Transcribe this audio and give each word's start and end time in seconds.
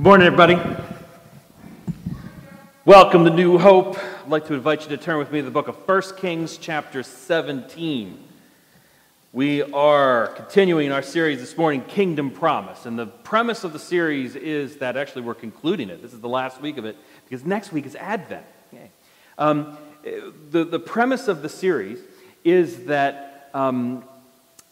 Good 0.00 0.04
morning, 0.04 0.26
everybody. 0.28 0.58
Welcome 2.86 3.26
to 3.26 3.30
New 3.30 3.58
Hope. 3.58 3.98
I'd 3.98 4.30
like 4.30 4.46
to 4.46 4.54
invite 4.54 4.84
you 4.84 4.88
to 4.88 4.96
turn 4.96 5.18
with 5.18 5.30
me 5.30 5.40
to 5.40 5.44
the 5.44 5.50
book 5.50 5.68
of 5.68 5.76
1 5.86 6.16
Kings, 6.16 6.56
chapter 6.56 7.02
17. 7.02 8.18
We 9.34 9.62
are 9.62 10.28
continuing 10.28 10.90
our 10.90 11.02
series 11.02 11.40
this 11.40 11.54
morning, 11.58 11.82
Kingdom 11.82 12.30
Promise. 12.30 12.86
And 12.86 12.98
the 12.98 13.08
premise 13.08 13.62
of 13.62 13.74
the 13.74 13.78
series 13.78 14.36
is 14.36 14.78
that 14.78 14.96
actually 14.96 15.20
we're 15.20 15.34
concluding 15.34 15.90
it. 15.90 16.00
This 16.00 16.14
is 16.14 16.20
the 16.20 16.30
last 16.30 16.62
week 16.62 16.78
of 16.78 16.86
it 16.86 16.96
because 17.28 17.44
next 17.44 17.70
week 17.70 17.84
is 17.84 17.94
Advent. 17.94 18.46
Um, 19.36 19.76
the, 20.02 20.64
the 20.64 20.80
premise 20.80 21.28
of 21.28 21.42
the 21.42 21.50
series 21.50 21.98
is 22.42 22.86
that 22.86 23.50
um, 23.52 24.04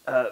uh, 0.06 0.30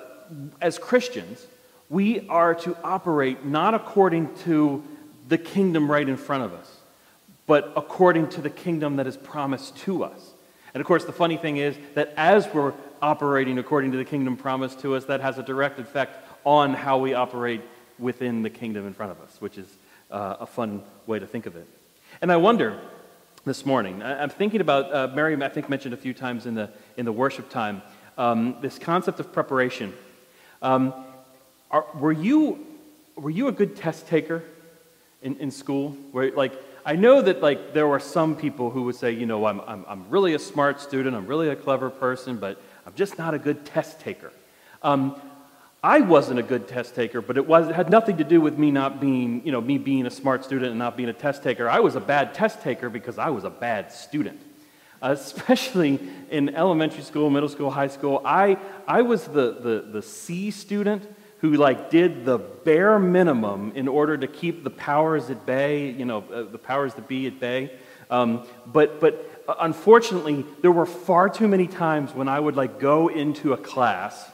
as 0.63 0.79
Christians, 0.79 1.47
we 1.89 2.29
are 2.29 2.55
to 2.55 2.77
operate 2.83 3.45
not 3.45 3.75
according 3.75 4.35
to 4.45 4.83
the 5.29 5.39
kingdom 5.39 5.91
right 5.91 6.09
in 6.09 6.17
front 6.17 6.45
of 6.45 6.53
us, 6.53 6.77
but 7.47 7.73
according 7.77 8.29
to 8.31 8.41
the 8.41 8.51
kingdom 8.51 8.97
that 8.97 9.07
is 9.07 9.17
promised 9.17 9.77
to 9.79 10.05
us. 10.05 10.33
And 10.75 10.81
of 10.81 10.87
course, 10.87 11.05
the 11.05 11.13
funny 11.13 11.37
thing 11.37 11.57
is 11.57 11.77
that 11.95 12.13
as 12.17 12.53
we're 12.53 12.75
operating 13.01 13.59
according 13.59 13.93
to 13.93 13.99
the 13.99 14.05
kingdom 14.05 14.37
promised 14.37 14.81
to 14.81 14.95
us, 14.95 15.05
that 15.07 15.21
has 15.21 15.39
a 15.39 15.43
direct 15.43 15.79
effect 15.79 16.29
on 16.45 16.75
how 16.75 16.99
we 16.99 17.15
operate 17.15 17.63
within 17.99 18.43
the 18.43 18.51
kingdom 18.51 18.87
in 18.87 18.93
front 18.93 19.13
of 19.13 19.21
us, 19.21 19.41
which 19.41 19.59
is 19.59 19.67
uh, 20.11 20.37
a 20.41 20.47
fun 20.47 20.83
way 21.07 21.19
to 21.19 21.27
think 21.27 21.47
of 21.47 21.57
it. 21.57 21.67
And 22.21 22.31
I 22.31 22.37
wonder 22.37 22.79
this 23.45 23.65
morning, 23.65 24.03
I'm 24.03 24.29
thinking 24.29 24.61
about, 24.61 24.93
uh, 24.93 25.15
Mary, 25.15 25.41
I 25.43 25.49
think, 25.49 25.69
mentioned 25.69 25.95
a 25.95 25.97
few 25.97 26.13
times 26.13 26.47
in 26.47 26.55
the, 26.55 26.71
in 26.97 27.05
the 27.05 27.13
worship 27.13 27.49
time, 27.49 27.81
um, 28.19 28.57
this 28.61 28.79
concept 28.79 29.21
of 29.21 29.33
preparation. 29.33 29.95
Um, 30.63 30.93
are, 31.71 31.85
were, 31.95 32.13
you, 32.13 32.65
were 33.17 33.31
you 33.31 33.49
a 33.49 33.53
good 33.53 33.77
test 33.77 34.09
taker 34.09 34.43
in, 35.23 35.37
in 35.39 35.51
school? 35.51 35.97
Where, 36.13 36.31
like, 36.33 36.53
I 36.85 36.95
know 36.95 37.21
that 37.21 37.43
like 37.43 37.75
there 37.75 37.89
were 37.89 37.99
some 37.99 38.37
people 38.37 38.71
who 38.71 38.85
would 38.85 38.95
say, 38.95 39.11
you 39.11 39.27
know, 39.27 39.45
I'm, 39.47 39.61
I'm, 39.63 39.85
I'm 39.89 40.09
really 40.09 40.35
a 40.35 40.39
smart 40.39 40.81
student, 40.81 41.17
I'm 41.17 41.27
really 41.27 41.49
a 41.49 41.57
clever 41.57 41.91
person, 41.91 42.37
but 42.37 42.63
I'm 42.87 42.95
just 42.95 43.19
not 43.19 43.35
a 43.35 43.39
good 43.39 43.67
test 43.67 44.01
taker. 44.01 44.33
Um, 44.83 45.21
I 45.83 46.01
wasn't 46.01 46.39
a 46.39 46.43
good 46.43 46.69
test 46.69 46.95
taker, 46.95 47.21
but 47.21 47.37
it, 47.37 47.47
was, 47.47 47.69
it 47.69 47.75
had 47.75 47.91
nothing 47.91 48.17
to 48.19 48.25
do 48.25 48.41
with 48.41 48.57
me 48.59 48.71
not 48.71 49.01
being, 49.01 49.45
you 49.45 49.53
know, 49.53 49.61
me 49.61 49.79
being 49.79 50.07
a 50.07 50.11
smart 50.11 50.45
student 50.45 50.71
and 50.71 50.79
not 50.79 50.97
being 50.97 51.09
a 51.09 51.13
test 51.13 51.43
taker. 51.43 51.69
I 51.69 51.81
was 51.81 51.97
a 51.97 52.01
bad 52.01 52.35
test 52.35 52.63
taker 52.63 52.89
because 52.89 53.19
I 53.19 53.31
was 53.31 53.45
a 53.45 53.51
bad 53.51 53.93
student. 53.93 54.41
Uh, 55.03 55.11
especially 55.11 56.01
in 56.31 56.55
elementary 56.55 57.03
school, 57.03 57.29
middle 57.31 57.49
school, 57.49 57.71
high 57.71 57.89
school, 57.89 58.23
I, 58.25 58.57
I 58.89 59.03
was 59.03 59.25
the, 59.25 59.59
the, 59.61 59.89
the 59.93 60.03
C 60.03 60.51
student 60.51 61.03
who 61.47 61.57
like 61.57 61.91
did 61.91 62.25
the 62.25 62.39
bare 62.39 62.99
minimum 62.99 63.73
in 63.75 63.87
order 63.87 64.17
to 64.17 64.27
keep 64.27 64.65
the 64.65 64.71
powers 64.71 65.31
at 65.31 65.47
bay, 65.47 65.91
you 65.91 66.05
know, 66.05 66.25
uh, 66.33 66.43
the 66.43 66.59
powers 66.59 66.95
that 66.95 67.07
be 67.07 67.27
at 67.27 67.39
bay. 67.39 67.71
Um, 68.11 68.47
but, 68.67 69.01
but 69.01 69.45
uh, 69.49 69.55
unfortunately, 69.61 70.45
there 70.63 70.73
were 70.73 70.87
far 70.87 71.29
too 71.29 71.47
many 71.47 71.69
times 71.69 72.13
when 72.13 72.29
I 72.29 72.41
would 72.41 72.57
like 72.57 72.81
go 72.81 73.09
into 73.09 73.53
a 73.53 73.57
class 73.57 74.29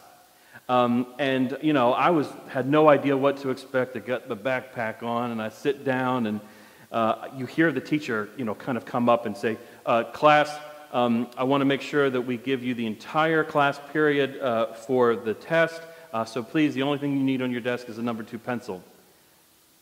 um, 0.68 1.06
and, 1.18 1.58
you 1.60 1.74
know, 1.74 1.92
I 1.92 2.10
was, 2.10 2.28
had 2.48 2.66
no 2.66 2.88
idea 2.88 3.14
what 3.14 3.38
to 3.38 3.50
expect. 3.50 3.94
I 3.96 3.98
got 3.98 4.28
the 4.28 4.36
backpack 4.36 5.02
on 5.02 5.30
and 5.30 5.42
I 5.42 5.50
sit 5.50 5.84
down 5.84 6.26
and 6.26 6.40
uh, 6.90 7.28
you 7.36 7.44
hear 7.46 7.72
the 7.72 7.80
teacher, 7.80 8.30
you 8.38 8.46
know, 8.46 8.54
kind 8.54 8.78
of 8.78 8.86
come 8.86 9.08
up 9.08 9.26
and 9.26 9.36
say, 9.36 9.58
uh, 9.84 10.04
class, 10.04 10.50
um, 10.92 11.28
I 11.36 11.44
want 11.44 11.60
to 11.60 11.66
make 11.66 11.82
sure 11.82 12.08
that 12.08 12.22
we 12.22 12.36
give 12.36 12.62
you 12.62 12.74
the 12.74 12.86
entire 12.86 13.44
class 13.44 13.80
period 13.92 14.40
uh, 14.40 14.72
for 14.72 15.16
the 15.16 15.34
test. 15.34 15.82
Uh, 16.12 16.24
so 16.26 16.42
please, 16.42 16.74
the 16.74 16.82
only 16.82 16.98
thing 16.98 17.16
you 17.16 17.22
need 17.22 17.40
on 17.40 17.50
your 17.50 17.60
desk 17.60 17.88
is 17.88 17.98
a 17.98 18.02
number 18.02 18.22
two 18.22 18.38
pencil. 18.38 18.82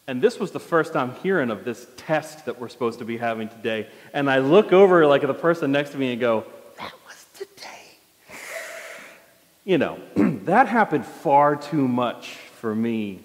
And 0.06 0.22
this 0.22 0.38
was 0.38 0.52
the 0.52 0.60
first 0.60 0.96
I'm 0.96 1.14
hearing 1.16 1.50
of 1.50 1.64
this 1.64 1.86
test 1.96 2.46
that 2.46 2.60
we're 2.60 2.68
supposed 2.68 3.00
to 3.00 3.04
be 3.04 3.16
having 3.16 3.48
today. 3.48 3.88
And 4.12 4.30
I 4.30 4.38
look 4.38 4.72
over 4.72 5.06
like 5.06 5.22
at 5.22 5.26
the 5.26 5.34
person 5.34 5.72
next 5.72 5.90
to 5.90 5.98
me 5.98 6.12
and 6.12 6.20
go, 6.20 6.44
that 6.78 6.92
was 7.06 7.26
today. 7.34 8.36
You 9.64 9.78
know, 9.78 9.98
that 10.44 10.68
happened 10.68 11.04
far 11.04 11.56
too 11.56 11.86
much 11.86 12.36
for 12.60 12.74
me 12.74 13.20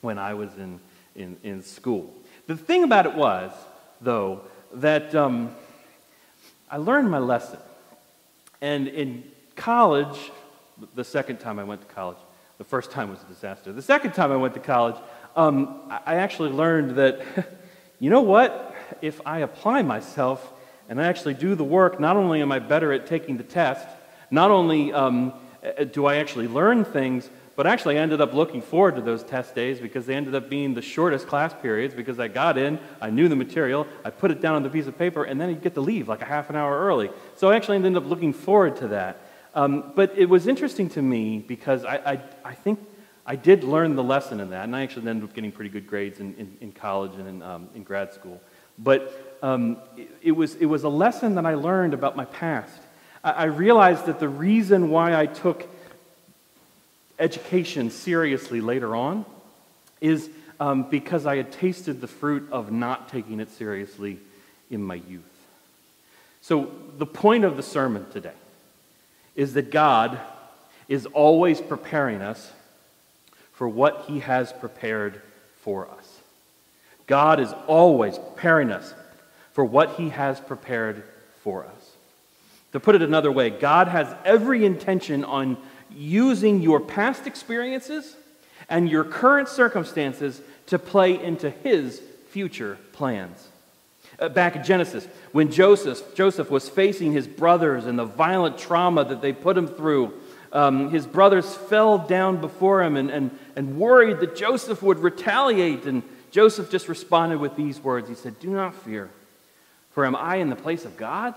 when 0.00 0.18
I 0.18 0.34
was 0.34 0.54
in, 0.56 0.80
in, 1.16 1.36
in 1.42 1.62
school. 1.62 2.12
The 2.46 2.56
thing 2.56 2.84
about 2.84 3.06
it 3.06 3.14
was, 3.14 3.52
though, 4.00 4.42
that 4.74 5.14
um, 5.14 5.54
I 6.70 6.76
learned 6.76 7.10
my 7.10 7.18
lesson. 7.18 7.58
And 8.60 8.88
in 8.88 9.24
college, 9.56 10.30
the 10.94 11.04
second 11.04 11.38
time 11.38 11.58
I 11.58 11.64
went 11.64 11.80
to 11.80 11.94
college, 11.94 12.18
the 12.58 12.64
first 12.64 12.90
time 12.90 13.10
was 13.10 13.22
a 13.22 13.26
disaster. 13.26 13.72
The 13.72 13.82
second 13.82 14.12
time 14.12 14.30
I 14.30 14.36
went 14.36 14.54
to 14.54 14.60
college, 14.60 14.96
um, 15.36 15.80
I 15.90 16.16
actually 16.16 16.50
learned 16.50 16.92
that, 16.96 17.22
you 17.98 18.10
know 18.10 18.22
what? 18.22 18.74
If 19.02 19.20
I 19.26 19.40
apply 19.40 19.82
myself 19.82 20.52
and 20.88 21.00
I 21.00 21.06
actually 21.06 21.34
do 21.34 21.54
the 21.54 21.64
work, 21.64 21.98
not 21.98 22.16
only 22.16 22.42
am 22.42 22.52
I 22.52 22.58
better 22.58 22.92
at 22.92 23.06
taking 23.06 23.36
the 23.36 23.44
test, 23.44 23.88
not 24.30 24.50
only 24.50 24.92
um, 24.92 25.32
do 25.92 26.06
I 26.06 26.16
actually 26.16 26.48
learn 26.48 26.84
things, 26.84 27.28
but 27.56 27.66
actually 27.66 27.98
I 27.98 28.02
ended 28.02 28.20
up 28.20 28.34
looking 28.34 28.60
forward 28.60 28.96
to 28.96 29.00
those 29.00 29.22
test 29.22 29.54
days 29.54 29.78
because 29.78 30.06
they 30.06 30.14
ended 30.14 30.34
up 30.34 30.50
being 30.50 30.74
the 30.74 30.82
shortest 30.82 31.26
class 31.26 31.54
periods 31.54 31.94
because 31.94 32.18
I 32.18 32.28
got 32.28 32.58
in, 32.58 32.78
I 33.00 33.10
knew 33.10 33.28
the 33.28 33.36
material, 33.36 33.86
I 34.04 34.10
put 34.10 34.30
it 34.30 34.40
down 34.40 34.56
on 34.56 34.62
the 34.62 34.70
piece 34.70 34.86
of 34.86 34.98
paper, 34.98 35.24
and 35.24 35.40
then 35.40 35.50
you 35.50 35.54
get 35.56 35.74
to 35.74 35.80
leave 35.80 36.08
like 36.08 36.20
a 36.20 36.24
half 36.24 36.50
an 36.50 36.56
hour 36.56 36.80
early. 36.80 37.10
So 37.36 37.50
I 37.50 37.56
actually 37.56 37.76
ended 37.76 37.96
up 37.96 38.06
looking 38.06 38.32
forward 38.32 38.76
to 38.76 38.88
that. 38.88 39.20
Um, 39.54 39.92
but 39.94 40.18
it 40.18 40.28
was 40.28 40.48
interesting 40.48 40.88
to 40.90 41.02
me 41.02 41.38
because 41.38 41.84
I, 41.84 41.96
I, 41.96 42.20
I, 42.44 42.54
think 42.54 42.80
I 43.24 43.36
did 43.36 43.62
learn 43.62 43.94
the 43.94 44.02
lesson 44.02 44.40
in 44.40 44.50
that, 44.50 44.64
and 44.64 44.74
I 44.74 44.82
actually 44.82 45.08
ended 45.08 45.28
up 45.28 45.34
getting 45.34 45.52
pretty 45.52 45.70
good 45.70 45.86
grades 45.86 46.18
in, 46.18 46.34
in, 46.34 46.56
in 46.60 46.72
college 46.72 47.12
and 47.14 47.28
in, 47.28 47.42
um, 47.42 47.68
in, 47.74 47.84
grad 47.84 48.12
school. 48.12 48.40
But 48.80 49.38
um, 49.42 49.76
it, 49.96 50.10
it, 50.22 50.32
was, 50.32 50.56
it 50.56 50.66
was 50.66 50.82
a 50.82 50.88
lesson 50.88 51.36
that 51.36 51.46
I 51.46 51.54
learned 51.54 51.94
about 51.94 52.16
my 52.16 52.24
past. 52.24 52.76
I, 53.22 53.30
I 53.30 53.44
realized 53.44 54.06
that 54.06 54.18
the 54.18 54.28
reason 54.28 54.90
why 54.90 55.14
I 55.14 55.26
took 55.26 55.68
education 57.20 57.90
seriously 57.90 58.60
later 58.60 58.96
on 58.96 59.24
is 60.00 60.28
um, 60.58 60.82
because 60.90 61.26
I 61.26 61.36
had 61.36 61.52
tasted 61.52 62.00
the 62.00 62.08
fruit 62.08 62.48
of 62.50 62.72
not 62.72 63.08
taking 63.08 63.38
it 63.38 63.52
seriously 63.52 64.18
in 64.68 64.82
my 64.82 64.96
youth. 64.96 65.22
So, 66.40 66.72
the 66.98 67.06
point 67.06 67.44
of 67.44 67.56
the 67.56 67.62
sermon 67.62 68.04
today 68.10 68.32
is 69.34 69.54
that 69.54 69.70
God 69.70 70.20
is 70.88 71.06
always 71.06 71.60
preparing 71.60 72.22
us 72.22 72.52
for 73.52 73.68
what 73.68 74.04
He 74.06 74.20
has 74.20 74.52
prepared 74.52 75.20
for 75.62 75.88
us. 75.88 76.20
God 77.06 77.40
is 77.40 77.52
always 77.66 78.18
preparing 78.18 78.70
us 78.70 78.94
for 79.52 79.64
what 79.64 79.96
He 79.96 80.10
has 80.10 80.40
prepared 80.40 81.04
for 81.42 81.64
us. 81.64 81.92
To 82.72 82.80
put 82.80 82.94
it 82.94 83.02
another 83.02 83.30
way, 83.30 83.50
God 83.50 83.88
has 83.88 84.14
every 84.24 84.64
intention 84.64 85.24
on 85.24 85.56
using 85.90 86.60
your 86.60 86.80
past 86.80 87.26
experiences 87.26 88.16
and 88.68 88.88
your 88.88 89.04
current 89.04 89.48
circumstances 89.48 90.40
to 90.66 90.78
play 90.78 91.22
into 91.22 91.50
His 91.50 92.02
future 92.30 92.78
plans. 92.92 93.48
Uh, 94.18 94.28
back 94.28 94.54
in 94.54 94.62
Genesis, 94.62 95.06
when 95.32 95.50
Joseph, 95.50 96.14
Joseph 96.14 96.50
was 96.50 96.68
facing 96.68 97.12
his 97.12 97.26
brothers 97.26 97.86
and 97.86 97.98
the 97.98 98.04
violent 98.04 98.58
trauma 98.58 99.04
that 99.04 99.20
they 99.20 99.32
put 99.32 99.58
him 99.58 99.66
through, 99.66 100.12
um, 100.52 100.90
his 100.90 101.06
brothers 101.06 101.52
fell 101.54 101.98
down 101.98 102.40
before 102.40 102.82
him 102.82 102.96
and, 102.96 103.10
and, 103.10 103.36
and 103.56 103.76
worried 103.76 104.20
that 104.20 104.36
Joseph 104.36 104.82
would 104.82 105.00
retaliate. 105.00 105.84
And 105.84 106.04
Joseph 106.30 106.70
just 106.70 106.88
responded 106.88 107.38
with 107.38 107.56
these 107.56 107.82
words 107.82 108.08
He 108.08 108.14
said, 108.14 108.38
Do 108.38 108.50
not 108.50 108.74
fear, 108.74 109.10
for 109.90 110.06
am 110.06 110.14
I 110.14 110.36
in 110.36 110.50
the 110.50 110.56
place 110.56 110.84
of 110.84 110.96
God? 110.96 111.34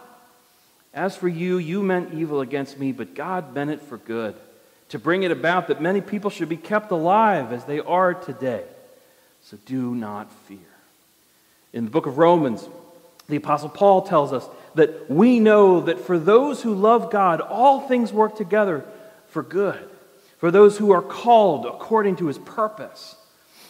As 0.94 1.16
for 1.16 1.28
you, 1.28 1.58
you 1.58 1.84
meant 1.84 2.14
evil 2.14 2.42
against 2.42 2.80
me, 2.80 2.92
but 2.92 3.16
God 3.16 3.54
meant 3.54 3.72
it 3.72 3.82
for 3.82 3.98
good, 3.98 4.36
to 4.90 5.00
bring 5.00 5.24
it 5.24 5.32
about 5.32 5.68
that 5.68 5.82
many 5.82 6.02
people 6.02 6.30
should 6.30 6.50
be 6.50 6.58
kept 6.58 6.92
alive 6.92 7.52
as 7.52 7.66
they 7.66 7.80
are 7.80 8.14
today. 8.14 8.64
So 9.42 9.58
do 9.66 9.94
not 9.96 10.32
fear. 10.48 10.77
In 11.78 11.86
the 11.86 11.92
book 11.92 12.08
of 12.08 12.18
Romans, 12.18 12.68
the 13.30 13.36
Apostle 13.36 13.70
Paul 13.70 14.02
tells 14.02 14.34
us 14.34 14.50
that 14.74 15.12
we 15.12 15.40
know 15.40 15.82
that 15.82 16.00
for 16.00 16.18
those 16.18 16.64
who 16.64 16.74
love 16.74 17.12
God, 17.12 17.40
all 17.40 17.82
things 17.82 18.12
work 18.12 18.36
together 18.36 18.84
for 19.28 19.44
good. 19.44 19.88
For 20.40 20.50
those 20.50 20.80
who 20.80 20.90
are 20.90 21.04
called 21.04 21.68
according 21.68 22.16
to 22.16 22.28
his 22.28 22.40
purpose. 22.40 23.16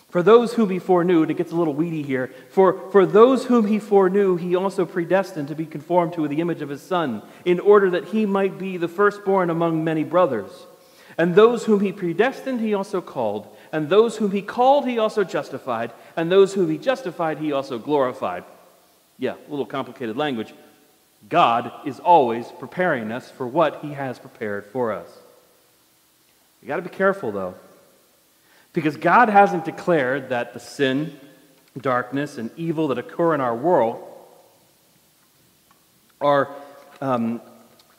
For 0.10 0.24
those 0.24 0.54
whom 0.54 0.70
he 0.70 0.80
foreknew, 0.80 1.22
and 1.22 1.32
it 1.32 1.34
gets 1.36 1.52
a 1.52 1.56
little 1.58 1.74
weedy 1.74 2.02
here, 2.02 2.34
for, 2.50 2.90
for 2.92 3.06
those 3.06 3.44
whom 3.44 3.68
he 3.68 3.78
foreknew, 3.78 4.38
he 4.38 4.56
also 4.56 4.86
predestined 4.86 5.50
to 5.50 5.56
be 5.56 5.66
conformed 5.66 6.14
to 6.14 6.30
the 6.30 6.40
image 6.40 6.62
of 6.62 6.70
his 6.70 6.82
Son, 6.82 7.22
in 7.44 7.60
order 7.60 7.90
that 7.90 8.06
he 8.06 8.26
might 8.26 8.58
be 8.58 8.78
the 8.78 8.88
firstborn 8.88 9.50
among 9.50 9.84
many 9.84 10.06
brothers. 10.06 10.66
And 11.18 11.36
those 11.36 11.66
whom 11.66 11.82
he 11.82 11.92
predestined, 11.92 12.62
he 12.62 12.74
also 12.74 13.02
called. 13.02 13.54
And 13.78 13.90
those 13.90 14.18
whom 14.18 14.32
he 14.32 14.42
called, 14.42 14.88
he 14.88 14.98
also 14.98 15.24
justified. 15.24 15.92
And 16.16 16.32
those 16.32 16.52
whom 16.52 16.68
he 16.68 16.80
justified, 16.80 17.38
he 17.38 17.52
also 17.52 17.78
glorified. 17.78 18.44
Yeah, 19.20 19.36
a 19.36 19.52
little 19.52 19.68
complicated 19.68 20.18
language. 20.18 20.52
God 21.30 21.72
is 21.86 22.00
always 22.00 22.48
preparing 22.60 23.12
us 23.12 23.30
for 23.30 23.46
what 23.46 23.82
he 23.84 23.94
has 23.94 24.18
prepared 24.18 24.66
for 24.66 24.94
us. 24.94 25.08
You 26.60 26.68
got 26.68 26.78
to 26.78 26.82
be 26.82 26.90
careful, 26.90 27.32
though, 27.32 27.54
because 28.74 28.98
God 28.98 29.30
hasn't 29.30 29.64
declared 29.64 30.30
that 30.30 30.56
the 30.56 30.60
sin 30.60 31.20
darkness 31.80 32.40
and 32.40 32.50
evil 32.58 32.88
that 32.88 32.98
occur 32.98 33.36
in 33.36 33.42
our 33.42 33.56
world 33.56 34.04
are 36.20 36.50
um, 37.00 37.42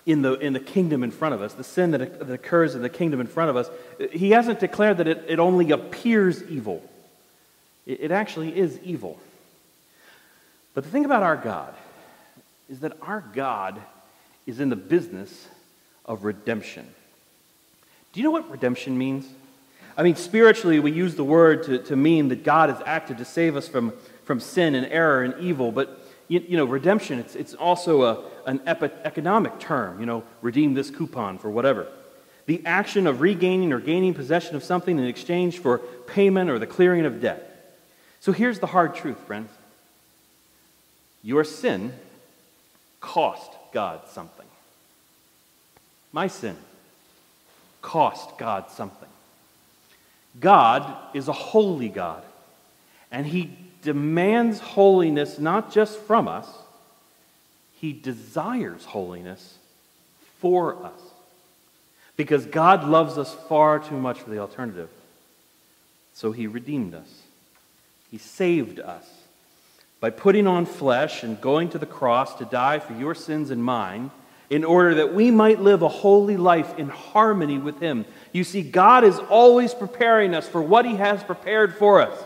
in, 0.08 0.22
the, 0.22 0.32
in 0.38 0.54
the 0.54 0.60
kingdom 0.60 1.04
in 1.04 1.10
front 1.10 1.34
of 1.34 1.42
us, 1.42 1.52
the 1.52 1.62
sin 1.62 1.90
that, 1.90 2.18
that 2.18 2.32
occurs 2.32 2.74
in 2.74 2.80
the 2.80 2.88
kingdom 2.88 3.20
in 3.20 3.26
front 3.26 3.50
of 3.50 3.56
us, 3.56 3.68
he 4.10 4.30
hasn't 4.30 4.58
declared 4.58 4.96
that 4.96 5.06
it, 5.06 5.22
it 5.28 5.38
only 5.38 5.70
appears 5.70 6.42
evil. 6.44 6.82
It, 7.84 8.00
it 8.04 8.10
actually 8.10 8.56
is 8.58 8.80
evil. 8.82 9.20
But 10.72 10.84
the 10.84 10.90
thing 10.90 11.04
about 11.04 11.22
our 11.22 11.36
God 11.36 11.74
is 12.70 12.80
that 12.80 12.96
our 13.02 13.22
God 13.34 13.78
is 14.46 14.60
in 14.60 14.70
the 14.70 14.76
business 14.76 15.46
of 16.06 16.24
redemption. 16.24 16.86
Do 18.14 18.20
you 18.20 18.24
know 18.24 18.30
what 18.30 18.50
redemption 18.50 18.96
means? 18.96 19.28
I 19.94 20.02
mean, 20.02 20.16
spiritually, 20.16 20.80
we 20.80 20.90
use 20.90 21.16
the 21.16 21.24
word 21.24 21.64
to, 21.64 21.78
to 21.80 21.96
mean 21.96 22.28
that 22.28 22.44
God 22.44 22.70
has 22.70 22.80
acted 22.86 23.18
to 23.18 23.26
save 23.26 23.56
us 23.56 23.68
from, 23.68 23.92
from 24.24 24.40
sin 24.40 24.74
and 24.74 24.86
error 24.86 25.22
and 25.22 25.34
evil, 25.38 25.70
but 25.70 25.97
you, 26.28 26.44
you 26.46 26.56
know, 26.56 26.66
redemption, 26.66 27.18
it's, 27.18 27.34
it's 27.34 27.54
also 27.54 28.02
a, 28.02 28.24
an 28.46 28.60
epi- 28.66 28.90
economic 29.04 29.58
term, 29.58 29.98
you 29.98 30.06
know, 30.06 30.22
redeem 30.42 30.74
this 30.74 30.90
coupon 30.90 31.38
for 31.38 31.50
whatever. 31.50 31.86
The 32.46 32.62
action 32.64 33.06
of 33.06 33.20
regaining 33.20 33.72
or 33.72 33.80
gaining 33.80 34.14
possession 34.14 34.54
of 34.56 34.62
something 34.62 34.98
in 34.98 35.04
exchange 35.04 35.58
for 35.58 35.78
payment 35.78 36.50
or 36.50 36.58
the 36.58 36.66
clearing 36.66 37.04
of 37.04 37.20
debt. 37.20 37.76
So 38.20 38.32
here's 38.32 38.58
the 38.58 38.66
hard 38.66 38.94
truth, 38.94 39.18
friends. 39.26 39.50
Your 41.22 41.44
sin 41.44 41.92
cost 43.00 43.52
God 43.72 44.00
something. 44.08 44.46
My 46.12 46.26
sin 46.26 46.56
cost 47.82 48.38
God 48.38 48.70
something. 48.70 49.08
God 50.40 50.96
is 51.14 51.28
a 51.28 51.32
holy 51.32 51.88
God, 51.88 52.22
and 53.10 53.26
He 53.26 53.56
demands 53.82 54.60
holiness 54.60 55.38
not 55.38 55.72
just 55.72 55.98
from 55.98 56.28
us, 56.28 56.48
He 57.80 57.92
desires 57.92 58.84
holiness 58.84 59.58
for 60.40 60.84
us. 60.84 61.00
Because 62.16 62.46
God 62.46 62.84
loves 62.84 63.16
us 63.16 63.34
far 63.48 63.78
too 63.78 63.96
much 63.96 64.20
for 64.20 64.30
the 64.30 64.38
alternative. 64.38 64.90
So 66.14 66.32
He 66.32 66.46
redeemed 66.46 66.94
us, 66.94 67.22
He 68.10 68.18
saved 68.18 68.80
us 68.80 69.08
by 70.00 70.10
putting 70.10 70.46
on 70.46 70.64
flesh 70.64 71.22
and 71.22 71.40
going 71.40 71.70
to 71.70 71.78
the 71.78 71.86
cross 71.86 72.34
to 72.36 72.44
die 72.44 72.78
for 72.78 72.94
your 72.94 73.14
sins 73.14 73.50
and 73.50 73.62
mine 73.62 74.10
in 74.50 74.64
order 74.64 74.94
that 74.94 75.12
we 75.12 75.30
might 75.30 75.60
live 75.60 75.82
a 75.82 75.88
holy 75.88 76.36
life 76.36 76.78
in 76.78 76.88
harmony 76.88 77.58
with 77.58 77.80
Him. 77.80 78.04
You 78.32 78.44
see, 78.44 78.62
God 78.62 79.04
is 79.04 79.18
always 79.18 79.74
preparing 79.74 80.34
us 80.34 80.48
for 80.48 80.62
what 80.62 80.84
He 80.84 80.96
has 80.96 81.22
prepared 81.22 81.74
for 81.76 82.00
us. 82.00 82.18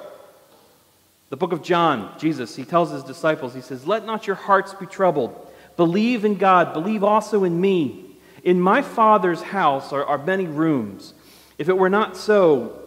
The 1.32 1.38
book 1.38 1.52
of 1.52 1.62
John, 1.62 2.12
Jesus, 2.18 2.54
he 2.54 2.66
tells 2.66 2.90
his 2.90 3.04
disciples, 3.04 3.54
he 3.54 3.62
says, 3.62 3.86
Let 3.86 4.04
not 4.04 4.26
your 4.26 4.36
hearts 4.36 4.74
be 4.74 4.84
troubled. 4.84 5.34
Believe 5.78 6.26
in 6.26 6.34
God, 6.34 6.74
believe 6.74 7.02
also 7.02 7.44
in 7.44 7.58
me. 7.58 8.04
In 8.44 8.60
my 8.60 8.82
Father's 8.82 9.40
house 9.40 9.94
are, 9.94 10.04
are 10.04 10.18
many 10.18 10.44
rooms. 10.46 11.14
If 11.56 11.70
it 11.70 11.78
were 11.78 11.88
not 11.88 12.18
so, 12.18 12.78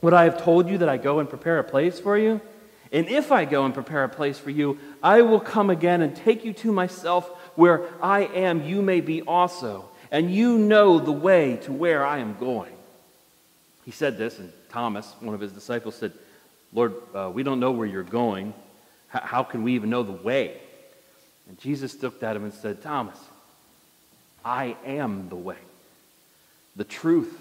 would 0.00 0.14
I 0.14 0.24
have 0.24 0.42
told 0.42 0.68
you 0.68 0.78
that 0.78 0.88
I 0.88 0.96
go 0.96 1.20
and 1.20 1.28
prepare 1.28 1.60
a 1.60 1.64
place 1.64 2.00
for 2.00 2.18
you? 2.18 2.40
And 2.90 3.06
if 3.06 3.30
I 3.30 3.44
go 3.44 3.64
and 3.66 3.72
prepare 3.72 4.02
a 4.02 4.08
place 4.08 4.36
for 4.36 4.50
you, 4.50 4.80
I 5.00 5.22
will 5.22 5.38
come 5.38 5.70
again 5.70 6.02
and 6.02 6.16
take 6.16 6.44
you 6.44 6.52
to 6.54 6.72
myself, 6.72 7.28
where 7.54 7.84
I 8.02 8.22
am, 8.22 8.64
you 8.64 8.82
may 8.82 9.00
be 9.00 9.22
also. 9.22 9.88
And 10.10 10.28
you 10.28 10.58
know 10.58 10.98
the 10.98 11.12
way 11.12 11.54
to 11.58 11.72
where 11.72 12.04
I 12.04 12.18
am 12.18 12.34
going. 12.34 12.74
He 13.84 13.92
said 13.92 14.18
this, 14.18 14.40
and 14.40 14.52
Thomas, 14.70 15.14
one 15.20 15.36
of 15.36 15.40
his 15.40 15.52
disciples, 15.52 15.94
said, 15.94 16.12
Lord, 16.72 16.94
uh, 17.14 17.30
we 17.32 17.42
don't 17.42 17.60
know 17.60 17.72
where 17.72 17.86
you're 17.86 18.02
going. 18.02 18.54
H- 19.14 19.22
how 19.22 19.42
can 19.42 19.62
we 19.62 19.74
even 19.74 19.90
know 19.90 20.02
the 20.02 20.12
way? 20.12 20.58
And 21.48 21.58
Jesus 21.58 22.00
looked 22.02 22.22
at 22.22 22.36
him 22.36 22.44
and 22.44 22.54
said, 22.54 22.82
Thomas, 22.82 23.18
I 24.44 24.76
am 24.84 25.28
the 25.28 25.36
way, 25.36 25.58
the 26.76 26.84
truth, 26.84 27.38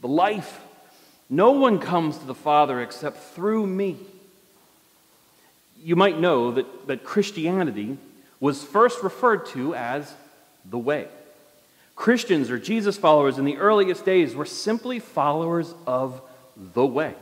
the 0.00 0.08
life. 0.08 0.60
No 1.30 1.52
one 1.52 1.78
comes 1.78 2.18
to 2.18 2.26
the 2.26 2.34
Father 2.34 2.80
except 2.80 3.18
through 3.18 3.66
me. 3.66 3.96
You 5.82 5.96
might 5.96 6.18
know 6.18 6.52
that, 6.52 6.86
that 6.86 7.04
Christianity 7.04 7.96
was 8.40 8.62
first 8.62 9.02
referred 9.02 9.46
to 9.46 9.74
as 9.74 10.12
the 10.64 10.78
way. 10.78 11.08
Christians 11.96 12.50
or 12.50 12.58
Jesus 12.58 12.96
followers 12.96 13.38
in 13.38 13.44
the 13.44 13.58
earliest 13.58 14.04
days 14.04 14.34
were 14.34 14.44
simply 14.44 14.98
followers 14.98 15.72
of 15.86 16.20
the 16.56 16.84
way. 16.84 17.14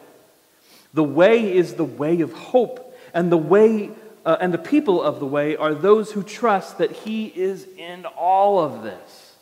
The 0.94 1.04
way 1.04 1.52
is 1.52 1.74
the 1.74 1.84
way 1.84 2.20
of 2.20 2.32
hope, 2.32 2.94
and 3.14 3.32
the 3.32 3.36
way 3.36 3.90
uh, 4.24 4.36
and 4.40 4.54
the 4.54 4.58
people 4.58 5.02
of 5.02 5.18
the 5.18 5.26
way 5.26 5.56
are 5.56 5.74
those 5.74 6.12
who 6.12 6.22
trust 6.22 6.78
that 6.78 6.92
he 6.92 7.26
is 7.26 7.66
in 7.76 8.04
all 8.06 8.60
of 8.60 8.82
this. 8.82 9.34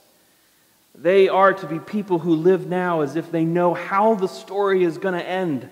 They 0.94 1.28
are 1.28 1.52
to 1.52 1.66
be 1.66 1.78
people 1.78 2.18
who 2.18 2.34
live 2.34 2.66
now 2.66 3.00
as 3.00 3.16
if 3.16 3.30
they 3.30 3.44
know 3.44 3.74
how 3.74 4.14
the 4.14 4.26
story 4.26 4.82
is 4.82 4.98
going 4.98 5.14
to 5.14 5.26
end. 5.26 5.68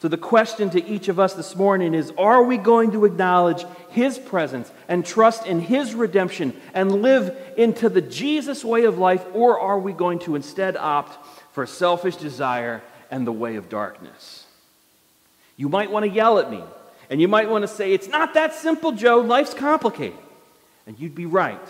So, 0.00 0.08
the 0.08 0.18
question 0.18 0.70
to 0.70 0.84
each 0.84 1.08
of 1.08 1.18
us 1.18 1.34
this 1.34 1.56
morning 1.56 1.94
is 1.94 2.12
Are 2.18 2.42
we 2.42 2.58
going 2.58 2.92
to 2.92 3.04
acknowledge 3.04 3.64
His 3.90 4.18
presence 4.18 4.70
and 4.88 5.04
trust 5.04 5.46
in 5.46 5.60
His 5.60 5.94
redemption 5.94 6.54
and 6.74 7.02
live 7.02 7.36
into 7.56 7.88
the 7.88 8.02
Jesus 8.02 8.64
way 8.64 8.84
of 8.84 8.98
life, 8.98 9.24
or 9.32 9.58
are 9.58 9.78
we 9.78 9.92
going 9.92 10.18
to 10.20 10.34
instead 10.34 10.76
opt 10.76 11.24
for 11.52 11.66
selfish 11.66 12.16
desire 12.16 12.82
and 13.10 13.26
the 13.26 13.32
way 13.32 13.56
of 13.56 13.68
darkness? 13.68 14.43
You 15.56 15.68
might 15.68 15.90
want 15.90 16.04
to 16.04 16.10
yell 16.10 16.38
at 16.38 16.50
me, 16.50 16.62
and 17.10 17.20
you 17.20 17.28
might 17.28 17.48
want 17.48 17.62
to 17.62 17.68
say, 17.68 17.92
It's 17.92 18.08
not 18.08 18.34
that 18.34 18.54
simple, 18.54 18.92
Joe. 18.92 19.20
Life's 19.20 19.54
complicated. 19.54 20.18
And 20.86 20.98
you'd 20.98 21.14
be 21.14 21.26
right. 21.26 21.60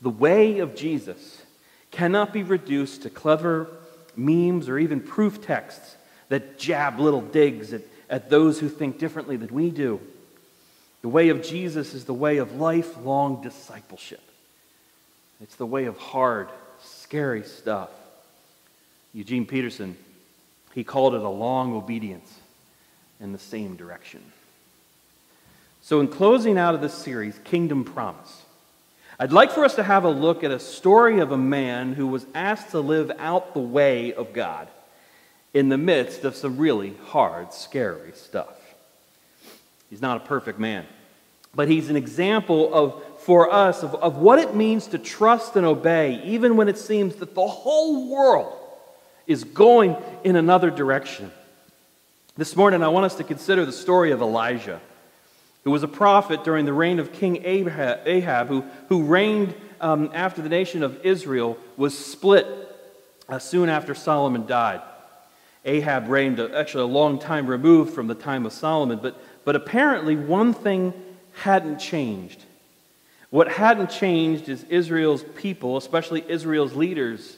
The 0.00 0.10
way 0.10 0.58
of 0.60 0.74
Jesus 0.74 1.42
cannot 1.90 2.32
be 2.32 2.42
reduced 2.42 3.02
to 3.02 3.10
clever 3.10 3.68
memes 4.16 4.68
or 4.68 4.78
even 4.78 5.00
proof 5.00 5.42
texts 5.42 5.96
that 6.28 6.58
jab 6.58 6.98
little 6.98 7.20
digs 7.20 7.72
at, 7.72 7.82
at 8.08 8.30
those 8.30 8.58
who 8.58 8.68
think 8.68 8.98
differently 8.98 9.36
than 9.36 9.52
we 9.52 9.70
do. 9.70 10.00
The 11.02 11.08
way 11.08 11.28
of 11.28 11.42
Jesus 11.42 11.94
is 11.94 12.04
the 12.04 12.14
way 12.14 12.38
of 12.38 12.56
lifelong 12.56 13.42
discipleship. 13.42 14.22
It's 15.40 15.56
the 15.56 15.66
way 15.66 15.86
of 15.86 15.96
hard, 15.96 16.48
scary 16.82 17.44
stuff. 17.44 17.90
Eugene 19.12 19.46
Peterson, 19.46 19.96
he 20.74 20.84
called 20.84 21.14
it 21.14 21.22
a 21.22 21.28
long 21.28 21.74
obedience 21.74 22.39
in 23.20 23.32
the 23.32 23.38
same 23.38 23.76
direction. 23.76 24.20
So, 25.82 26.00
in 26.00 26.08
closing 26.08 26.58
out 26.58 26.74
of 26.74 26.80
this 26.80 26.94
series, 26.94 27.38
Kingdom 27.44 27.84
Promise, 27.84 28.42
I'd 29.18 29.32
like 29.32 29.50
for 29.50 29.64
us 29.64 29.74
to 29.74 29.82
have 29.82 30.04
a 30.04 30.10
look 30.10 30.44
at 30.44 30.50
a 30.50 30.58
story 30.58 31.20
of 31.20 31.32
a 31.32 31.38
man 31.38 31.92
who 31.92 32.06
was 32.06 32.26
asked 32.34 32.70
to 32.70 32.80
live 32.80 33.10
out 33.18 33.54
the 33.54 33.60
way 33.60 34.14
of 34.14 34.32
God 34.32 34.68
in 35.52 35.68
the 35.68 35.78
midst 35.78 36.24
of 36.24 36.36
some 36.36 36.56
really 36.56 36.94
hard, 37.08 37.52
scary 37.52 38.12
stuff. 38.14 38.56
He's 39.90 40.00
not 40.00 40.18
a 40.18 40.20
perfect 40.20 40.58
man, 40.58 40.86
but 41.54 41.68
he's 41.68 41.90
an 41.90 41.96
example 41.96 42.72
of, 42.72 43.02
for 43.18 43.52
us 43.52 43.82
of, 43.82 43.94
of 43.96 44.16
what 44.18 44.38
it 44.38 44.54
means 44.54 44.86
to 44.88 44.98
trust 44.98 45.56
and 45.56 45.66
obey, 45.66 46.22
even 46.24 46.56
when 46.56 46.68
it 46.68 46.78
seems 46.78 47.16
that 47.16 47.34
the 47.34 47.46
whole 47.46 48.08
world 48.08 48.56
is 49.26 49.44
going 49.44 49.96
in 50.24 50.36
another 50.36 50.70
direction. 50.70 51.30
This 52.40 52.56
morning, 52.56 52.82
I 52.82 52.88
want 52.88 53.04
us 53.04 53.16
to 53.16 53.24
consider 53.24 53.66
the 53.66 53.70
story 53.70 54.12
of 54.12 54.22
Elijah, 54.22 54.80
who 55.62 55.70
was 55.70 55.82
a 55.82 55.88
prophet 55.88 56.42
during 56.42 56.64
the 56.64 56.72
reign 56.72 56.98
of 56.98 57.12
King 57.12 57.44
Ahab, 57.44 58.48
who, 58.48 58.64
who 58.88 59.02
reigned 59.02 59.52
um, 59.78 60.10
after 60.14 60.40
the 60.40 60.48
nation 60.48 60.82
of 60.82 61.04
Israel 61.04 61.58
was 61.76 61.98
split 61.98 62.46
uh, 63.28 63.38
soon 63.38 63.68
after 63.68 63.94
Solomon 63.94 64.46
died. 64.46 64.80
Ahab 65.66 66.08
reigned 66.08 66.40
uh, 66.40 66.48
actually 66.54 66.84
a 66.84 66.86
long 66.86 67.18
time 67.18 67.46
removed 67.46 67.92
from 67.92 68.06
the 68.06 68.14
time 68.14 68.46
of 68.46 68.54
Solomon, 68.54 69.00
but, 69.02 69.22
but 69.44 69.54
apparently 69.54 70.16
one 70.16 70.54
thing 70.54 70.94
hadn't 71.34 71.78
changed. 71.78 72.42
What 73.28 73.52
hadn't 73.52 73.90
changed 73.90 74.48
is 74.48 74.64
Israel's 74.70 75.24
people, 75.36 75.76
especially 75.76 76.24
Israel's 76.26 76.72
leaders, 76.72 77.36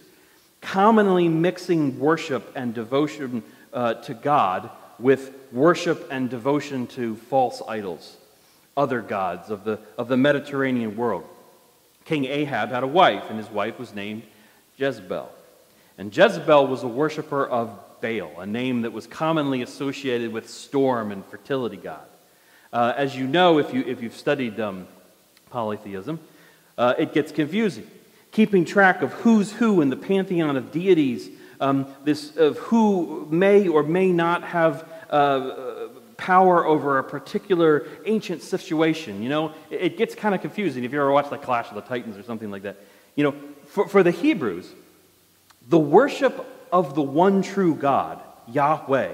commonly 0.61 1.27
mixing 1.27 1.99
worship 1.99 2.53
and 2.55 2.73
devotion 2.73 3.43
uh, 3.73 3.95
to 3.95 4.15
God 4.15 4.71
with 4.99 5.35
worship 5.53 6.09
and 6.11 6.31
devotion 6.31 6.87
to 6.89 7.17
false 7.17 7.63
idols, 7.69 8.17
other 8.77 9.01
gods 9.01 9.51
of 9.51 9.65
the, 9.65 9.79
of 9.99 10.09
the 10.09 10.17
Mediterranean 10.17 10.97
world. 10.97 11.25
King 12.05 12.25
Ahab 12.25 12.71
had 12.71 12.83
a 12.83 12.87
wife, 12.87 13.25
and 13.29 13.39
his 13.39 13.51
wife 13.51 13.79
was 13.79 13.95
named 13.95 14.23
Jezebel. 14.77 15.31
And 15.99 16.17
Jezebel 16.17 16.67
was 16.67 16.83
a 16.83 16.89
worshiper 16.89 17.47
of 17.47 17.79
Baal, 18.01 18.41
a 18.41 18.47
name 18.47 18.83
that 18.83 18.93
was 18.93 19.07
commonly 19.07 19.63
associated 19.63 20.33
with 20.33 20.49
storm 20.49 21.13
and 21.13 21.25
fertility 21.27 21.77
god. 21.77 22.05
Uh, 22.73 22.93
as 22.97 23.15
you 23.15 23.27
know, 23.27 23.59
if, 23.59 23.73
you, 23.73 23.83
if 23.87 24.03
you've 24.03 24.17
studied 24.17 24.59
um, 24.59 24.89
polytheism, 25.51 26.19
uh, 26.79 26.95
it 26.99 27.13
gets 27.13 27.31
confusing. 27.31 27.89
Keeping 28.33 28.65
track 28.65 29.03
of 29.03 29.13
who's 29.13 29.53
who 29.53 29.83
in 29.83 29.91
the 29.91 29.97
pantheon 29.97 30.57
of 30.57 30.73
deities, 30.73 31.29
um, 31.62 31.87
this, 32.04 32.37
of 32.37 32.59
who 32.59 33.26
may 33.31 33.69
or 33.69 33.85
may 33.85 34.11
not 34.11 34.42
have 34.42 34.87
uh, 35.09 35.88
power 36.16 36.66
over 36.66 36.99
a 36.99 37.04
particular 37.04 37.87
ancient 38.04 38.42
situation. 38.42 39.23
You 39.23 39.28
know, 39.28 39.54
it, 39.71 39.81
it 39.81 39.97
gets 39.97 40.14
kind 40.14 40.35
of 40.35 40.40
confusing 40.40 40.83
if 40.83 40.92
you 40.92 41.00
ever 41.00 41.12
watch 41.12 41.31
like 41.31 41.42
Clash 41.42 41.69
of 41.69 41.76
the 41.76 41.83
Titans 41.83 42.19
or 42.19 42.25
something 42.25 42.50
like 42.50 42.62
that. 42.62 42.76
You 43.14 43.25
know, 43.25 43.35
for, 43.66 43.88
for 43.88 44.02
the 44.02 44.11
Hebrews, 44.11 44.71
the 45.69 45.78
worship 45.78 46.45
of 46.73 46.95
the 46.97 47.02
one 47.02 47.42
true 47.42 47.76
God, 47.76 48.21
Yahweh, 48.49 49.12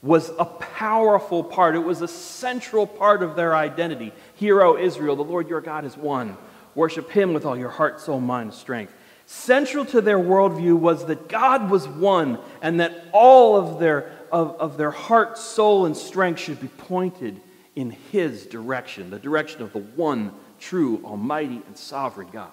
was 0.00 0.30
a 0.38 0.44
powerful 0.44 1.42
part. 1.42 1.74
It 1.74 1.80
was 1.80 2.02
a 2.02 2.08
central 2.08 2.86
part 2.86 3.24
of 3.24 3.34
their 3.34 3.56
identity. 3.56 4.12
Hear, 4.36 4.62
O 4.62 4.76
Israel, 4.76 5.16
the 5.16 5.24
Lord 5.24 5.48
your 5.48 5.60
God 5.60 5.84
is 5.84 5.96
one. 5.96 6.36
Worship 6.76 7.10
him 7.10 7.34
with 7.34 7.44
all 7.44 7.56
your 7.56 7.70
heart, 7.70 8.00
soul, 8.00 8.20
mind, 8.20 8.54
strength. 8.54 8.92
Central 9.30 9.84
to 9.84 10.00
their 10.00 10.18
worldview 10.18 10.74
was 10.74 11.04
that 11.04 11.28
God 11.28 11.70
was 11.70 11.86
one 11.86 12.38
and 12.62 12.80
that 12.80 13.04
all 13.12 13.56
of 13.56 13.78
their, 13.78 14.10
of, 14.32 14.58
of 14.58 14.78
their 14.78 14.90
heart, 14.90 15.36
soul, 15.36 15.84
and 15.84 15.94
strength 15.94 16.40
should 16.40 16.58
be 16.62 16.68
pointed 16.68 17.38
in 17.76 17.90
his 18.10 18.46
direction, 18.46 19.10
the 19.10 19.18
direction 19.18 19.60
of 19.60 19.74
the 19.74 19.80
one 19.80 20.32
true, 20.58 21.02
almighty, 21.04 21.60
and 21.66 21.76
sovereign 21.76 22.28
God. 22.32 22.50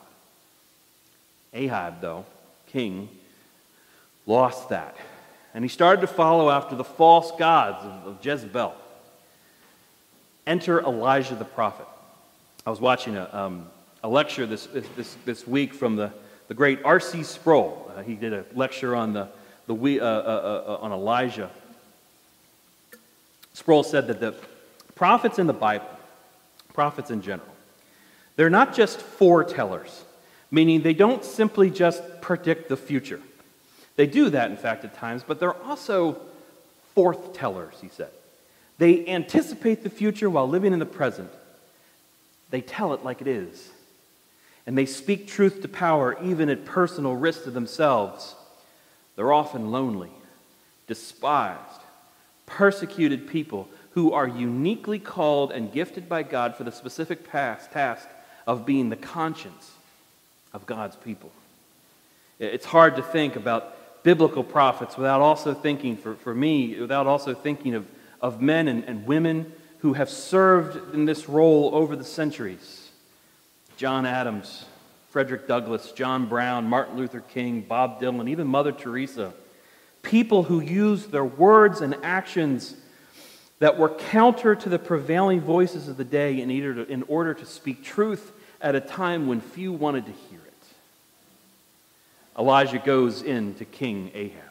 Ahab, 1.53 2.01
though, 2.01 2.25
king, 2.67 3.07
lost 4.25 4.67
that. 4.67 4.97
And 5.53 5.63
he 5.63 5.69
started 5.69 6.01
to 6.01 6.07
follow 6.07 6.49
after 6.49 6.75
the 6.75 6.83
false 6.83 7.31
gods 7.39 7.85
of, 7.85 8.05
of 8.05 8.25
Jezebel. 8.25 8.75
Enter 10.45 10.81
Elijah 10.81 11.35
the 11.35 11.45
prophet. 11.45 11.87
I 12.65 12.69
was 12.69 12.81
watching 12.81 13.15
a, 13.15 13.29
um, 13.31 13.67
a 14.03 14.09
lecture 14.09 14.45
this, 14.45 14.67
this, 14.97 15.15
this 15.23 15.47
week 15.47 15.73
from 15.73 15.95
the, 15.95 16.11
the 16.47 16.53
great 16.53 16.83
R.C. 16.83 17.23
Sproul. 17.23 17.91
Uh, 17.95 18.01
he 18.01 18.15
did 18.15 18.33
a 18.33 18.45
lecture 18.53 18.95
on, 18.95 19.13
the, 19.13 19.29
the, 19.67 19.73
uh, 19.99 20.05
uh, 20.05 20.63
uh, 20.67 20.77
on 20.81 20.91
Elijah. 20.91 21.49
Sproul 23.53 23.83
said 23.83 24.07
that 24.07 24.19
the 24.19 24.35
prophets 24.95 25.39
in 25.39 25.47
the 25.47 25.53
Bible, 25.53 25.89
prophets 26.73 27.09
in 27.09 27.21
general, 27.21 27.47
they're 28.35 28.49
not 28.49 28.75
just 28.75 28.99
foretellers, 28.99 30.01
meaning 30.51 30.81
they 30.81 30.93
don't 30.93 31.23
simply 31.23 31.69
just 31.69 32.01
predict 32.21 32.69
the 32.69 32.77
future. 32.77 33.21
They 33.95 34.07
do 34.07 34.29
that, 34.31 34.51
in 34.51 34.57
fact, 34.57 34.83
at 34.83 34.93
times, 34.95 35.23
but 35.25 35.39
they're 35.39 35.55
also 35.63 36.21
forth 36.93 37.33
tellers, 37.33 37.75
he 37.81 37.87
said. 37.87 38.09
They 38.77 39.07
anticipate 39.07 39.83
the 39.83 39.89
future 39.89 40.29
while 40.29 40.49
living 40.49 40.73
in 40.73 40.79
the 40.79 40.85
present. 40.85 41.31
They 42.49 42.61
tell 42.61 42.93
it 42.93 43.03
like 43.03 43.21
it 43.21 43.27
is. 43.27 43.69
And 44.67 44.77
they 44.77 44.85
speak 44.85 45.27
truth 45.27 45.61
to 45.61 45.67
power, 45.67 46.17
even 46.23 46.49
at 46.49 46.65
personal 46.65 47.15
risk 47.15 47.43
to 47.43 47.51
themselves. 47.51 48.35
They're 49.15 49.33
often 49.33 49.71
lonely, 49.71 50.11
despised, 50.87 51.81
persecuted 52.45 53.27
people 53.27 53.67
who 53.91 54.11
are 54.11 54.27
uniquely 54.27 54.99
called 54.99 55.51
and 55.51 55.71
gifted 55.71 56.09
by 56.09 56.23
God 56.23 56.55
for 56.55 56.63
the 56.63 56.71
specific 56.71 57.29
task 57.31 58.09
of 58.45 58.65
being 58.65 58.89
the 58.89 58.95
conscience 58.95 59.71
of 60.53 60.65
God's 60.65 60.95
people. 60.95 61.31
It's 62.39 62.65
hard 62.65 62.97
to 62.97 63.01
think 63.01 63.35
about 63.35 64.03
biblical 64.03 64.43
prophets 64.43 64.97
without 64.97 65.21
also 65.21 65.53
thinking, 65.53 65.97
for, 65.97 66.15
for 66.15 66.33
me, 66.33 66.79
without 66.79 67.07
also 67.07 67.33
thinking 67.33 67.73
of, 67.73 67.87
of 68.21 68.41
men 68.41 68.67
and, 68.67 68.83
and 68.83 69.05
women 69.05 69.51
who 69.79 69.93
have 69.93 70.09
served 70.09 70.93
in 70.93 71.05
this 71.05 71.29
role 71.29 71.71
over 71.73 71.95
the 71.95 72.03
centuries. 72.03 72.84
John 73.77 74.05
Adams, 74.05 74.65
Frederick 75.09 75.47
Douglass, 75.47 75.91
John 75.91 76.27
Brown, 76.27 76.65
Martin 76.65 76.97
Luther 76.97 77.21
King, 77.21 77.61
Bob 77.61 78.01
Dylan, 78.01 78.29
even 78.29 78.47
Mother 78.47 78.71
Teresa. 78.71 79.33
People 80.01 80.43
who 80.43 80.59
used 80.59 81.11
their 81.11 81.25
words 81.25 81.81
and 81.81 81.95
actions 82.03 82.75
that 83.59 83.77
were 83.77 83.89
counter 83.89 84.55
to 84.55 84.69
the 84.69 84.79
prevailing 84.79 85.41
voices 85.41 85.87
of 85.87 85.97
the 85.97 86.03
day 86.03 86.41
in 86.41 86.51
order 86.51 86.85
to, 86.85 86.91
in 86.91 87.03
order 87.03 87.33
to 87.33 87.45
speak 87.45 87.83
truth 87.83 88.31
at 88.61 88.75
a 88.75 88.81
time 88.81 89.27
when 89.27 89.41
few 89.41 89.71
wanted 89.71 90.05
to 90.05 90.11
hear 90.11 90.39
it. 90.45 90.67
Elijah 92.37 92.79
goes 92.79 93.21
in 93.21 93.55
to 93.55 93.65
King 93.65 94.11
Ahab. 94.13 94.41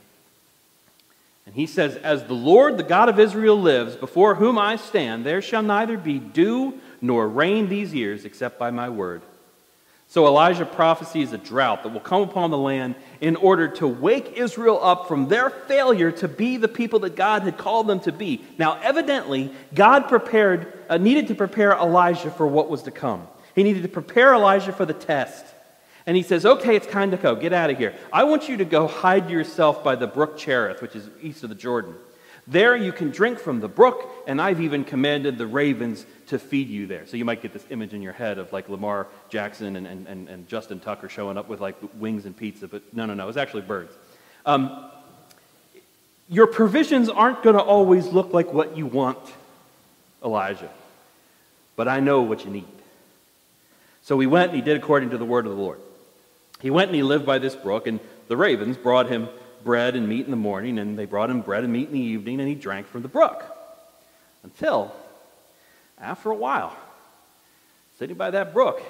And 1.47 1.55
he 1.55 1.67
says, 1.67 1.97
As 1.97 2.25
the 2.25 2.35
Lord, 2.35 2.79
the 2.79 2.83
God 2.83 3.09
of 3.09 3.21
Israel, 3.21 3.61
lives, 3.61 3.97
before 3.97 4.37
whom 4.37 4.59
I 4.59 4.77
stand, 4.77 5.27
there 5.27 5.43
shall 5.43 5.63
neither 5.63 5.99
be 5.99 6.19
dew 6.19 6.81
nor 7.05 7.29
rain 7.29 7.69
these 7.69 7.93
years 7.93 8.25
except 8.25 8.59
by 8.59 8.71
my 8.71 8.89
word. 8.89 9.21
So 10.09 10.27
Elijah 10.27 10.65
prophesies 10.65 11.35
a 11.35 11.39
drought 11.39 11.83
that 11.83 11.93
will 11.93 12.01
come 12.01 12.23
upon 12.23 12.51
the 12.51 12.57
land 12.57 12.95
in 13.21 13.37
order 13.37 13.69
to 13.69 13.87
wake 13.87 14.39
Israel 14.39 14.83
up 14.83 15.07
from 15.07 15.29
their 15.29 15.51
failure 15.51 16.11
to 16.13 16.29
be 16.29 16.57
the 16.57 16.69
people 16.69 17.01
that 17.01 17.15
God 17.15 17.43
had 17.43 17.59
called 17.59 17.89
them 17.89 18.01
to 18.01 18.13
be. 18.13 18.43
Now, 18.57 18.79
evidently, 18.83 19.53
God 19.75 20.09
prepared, 20.09 20.73
uh, 20.89 20.97
needed 20.97 21.29
to 21.29 21.35
prepare 21.35 21.73
Elijah 21.73 22.31
for 22.31 22.47
what 22.47 22.71
was 22.71 22.85
to 22.85 22.91
come. 22.91 23.29
He 23.55 23.65
needed 23.65 23.83
to 23.83 23.89
prepare 23.89 24.33
Elijah 24.33 24.73
for 24.73 24.87
the 24.87 24.95
test. 24.95 25.45
And 26.07 26.17
he 26.17 26.23
says, 26.23 26.47
Okay, 26.47 26.75
it's 26.75 26.87
time 26.87 27.11
to 27.11 27.19
go. 27.19 27.37
Get 27.37 27.53
out 27.53 27.69
of 27.69 27.77
here. 27.77 27.95
I 28.13 28.25
want 28.25 28.49
you 28.49 28.57
to 28.59 28.65
go 28.65 28.87
hide 28.87 29.29
yourself 29.29 29.85
by 29.85 29.97
the 29.97 30.07
brook 30.07 30.39
Cherith, 30.39 30.81
which 30.81 30.97
is 30.97 31.11
east 31.21 31.43
of 31.43 31.51
the 31.51 31.55
Jordan. 31.55 31.97
There 32.47 32.77
you 32.77 32.93
can 32.93 33.11
drink 33.11 33.39
from 33.39 33.61
the 33.61 33.69
brook, 33.69 34.11
and 34.27 34.41
I've 34.41 34.61
even 34.61 34.85
commanded 34.85 35.39
the 35.39 35.47
ravens 35.47 36.05
to 36.29 36.39
feed 36.39 36.69
you 36.69 36.87
there. 36.87 37.07
So 37.07 37.17
you 37.17 37.25
might 37.25 37.43
get 37.43 37.53
this 37.53 37.65
image 37.71 37.95
in 37.95 38.03
your 38.03 38.13
head 38.13 38.39
of 38.39 38.53
like 38.53 38.69
Lamar 38.69 39.07
Jackson 39.29 39.77
and, 39.77 39.87
and, 39.87 40.29
and, 40.29 40.49
Justin 40.49 40.81
Tucker 40.81 41.09
showing 41.09 41.37
up 41.37 41.49
with 41.49 41.61
like 41.61 41.77
wings 41.99 42.27
and 42.27 42.37
pizza, 42.37 42.69
but 42.69 42.83
no, 42.95 43.07
no, 43.07 43.15
no, 43.15 43.29
it's 43.29 43.39
actually 43.39 43.63
birds. 43.63 43.93
Um, 44.47 44.91
your 46.29 46.47
provisions 46.47 47.09
aren't 47.09 47.43
going 47.43 47.57
to 47.57 47.63
always 47.63 48.07
look 48.07 48.33
like 48.33 48.53
what 48.53 48.77
you 48.77 48.87
want, 48.87 49.19
Elijah, 50.25 50.71
but 51.77 51.89
I 51.89 52.01
know 52.01 52.23
what 52.23 52.45
you 52.45 52.51
need. 52.51 52.67
So 54.03 54.19
he 54.19 54.27
went 54.27 54.53
and 54.53 54.57
he 54.57 54.63
did 54.63 54.77
according 54.77 55.11
to 55.11 55.19
the 55.19 55.25
word 55.25 55.47
of 55.47 55.57
the 55.57 55.63
Lord. 55.63 55.81
He 56.61 56.71
went 56.71 56.89
and 56.89 56.97
he 56.97 57.03
lived 57.03 57.27
by 57.27 57.39
this 57.39 57.55
brook, 57.55 57.87
and 57.87 58.01
the 58.29 58.37
ravens 58.37 58.77
brought 58.77 59.09
him 59.09 59.29
bread 59.65 59.97
and 59.97 60.09
meat 60.09 60.25
in 60.25 60.31
the 60.31 60.37
morning, 60.37 60.79
and 60.79 60.99
they 60.99 61.05
brought 61.05 61.31
him 61.31 61.41
bread 61.41 61.65
and 61.65 61.73
meat 61.73 61.89
in 61.89 61.95
the 61.95 62.01
evening, 62.01 62.41
and 62.41 62.49
he 62.49 62.55
drank 62.55 62.87
from 62.87 63.03
the 63.03 63.09
brook. 63.09 63.45
Until, 64.43 64.95
after 66.01 66.31
a 66.31 66.35
while, 66.35 66.77
sitting 67.99 68.17
by 68.17 68.31
that 68.31 68.53
brook, 68.53 68.83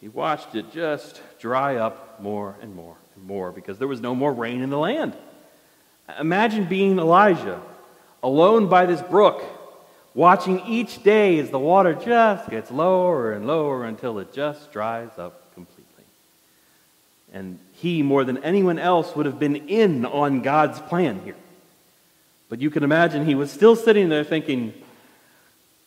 he 0.00 0.08
watched 0.08 0.54
it 0.54 0.72
just 0.72 1.20
dry 1.38 1.76
up 1.76 2.20
more 2.20 2.56
and 2.60 2.74
more 2.74 2.96
and 3.16 3.24
more 3.26 3.52
because 3.52 3.78
there 3.78 3.88
was 3.88 4.00
no 4.00 4.14
more 4.14 4.32
rain 4.32 4.60
in 4.60 4.70
the 4.70 4.78
land. 4.78 5.14
Imagine 6.20 6.66
being 6.66 6.98
Elijah, 6.98 7.60
alone 8.22 8.68
by 8.68 8.86
this 8.86 9.00
brook, 9.00 9.42
watching 10.14 10.60
each 10.66 11.02
day 11.02 11.38
as 11.38 11.50
the 11.50 11.58
water 11.58 11.94
just 11.94 12.50
gets 12.50 12.70
lower 12.70 13.32
and 13.32 13.46
lower 13.46 13.84
until 13.84 14.18
it 14.18 14.32
just 14.32 14.72
dries 14.72 15.10
up 15.18 15.54
completely. 15.54 16.04
and 17.32 17.58
he, 17.72 18.02
more 18.02 18.24
than 18.24 18.38
anyone 18.44 18.78
else, 18.78 19.16
would 19.16 19.26
have 19.26 19.38
been 19.38 19.56
in 19.68 20.06
on 20.06 20.40
God's 20.40 20.78
plan 20.80 21.20
here. 21.24 21.34
But 22.48 22.60
you 22.60 22.70
can 22.70 22.84
imagine 22.84 23.26
he 23.26 23.34
was 23.34 23.50
still 23.50 23.74
sitting 23.74 24.08
there 24.08 24.22
thinking, 24.22 24.72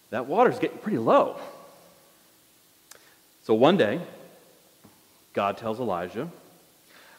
that 0.09 0.25
water's 0.25 0.59
getting 0.59 0.77
pretty 0.77 0.97
low. 0.97 1.37
So 3.43 3.53
one 3.53 3.77
day, 3.77 3.99
God 5.33 5.57
tells 5.57 5.79
Elijah, 5.79 6.23
All 6.23 6.29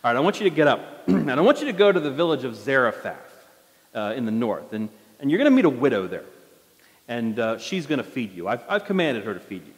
right, 0.04 0.16
I 0.16 0.20
want 0.20 0.40
you 0.40 0.44
to 0.44 0.54
get 0.54 0.68
up, 0.68 0.80
and 1.06 1.30
I 1.30 1.40
want 1.40 1.60
you 1.60 1.66
to 1.66 1.72
go 1.72 1.90
to 1.90 2.00
the 2.00 2.10
village 2.10 2.44
of 2.44 2.54
Zarephath 2.56 3.46
uh, 3.94 4.14
in 4.16 4.24
the 4.26 4.32
north, 4.32 4.72
and, 4.72 4.88
and 5.20 5.30
you're 5.30 5.38
going 5.38 5.50
to 5.50 5.54
meet 5.54 5.64
a 5.64 5.70
widow 5.70 6.06
there, 6.06 6.24
and 7.06 7.38
uh, 7.38 7.58
she's 7.58 7.86
going 7.86 7.98
to 7.98 8.04
feed 8.04 8.32
you. 8.32 8.48
I've, 8.48 8.62
I've 8.68 8.84
commanded 8.84 9.24
her 9.24 9.34
to 9.34 9.40
feed 9.40 9.66
you. 9.66 9.72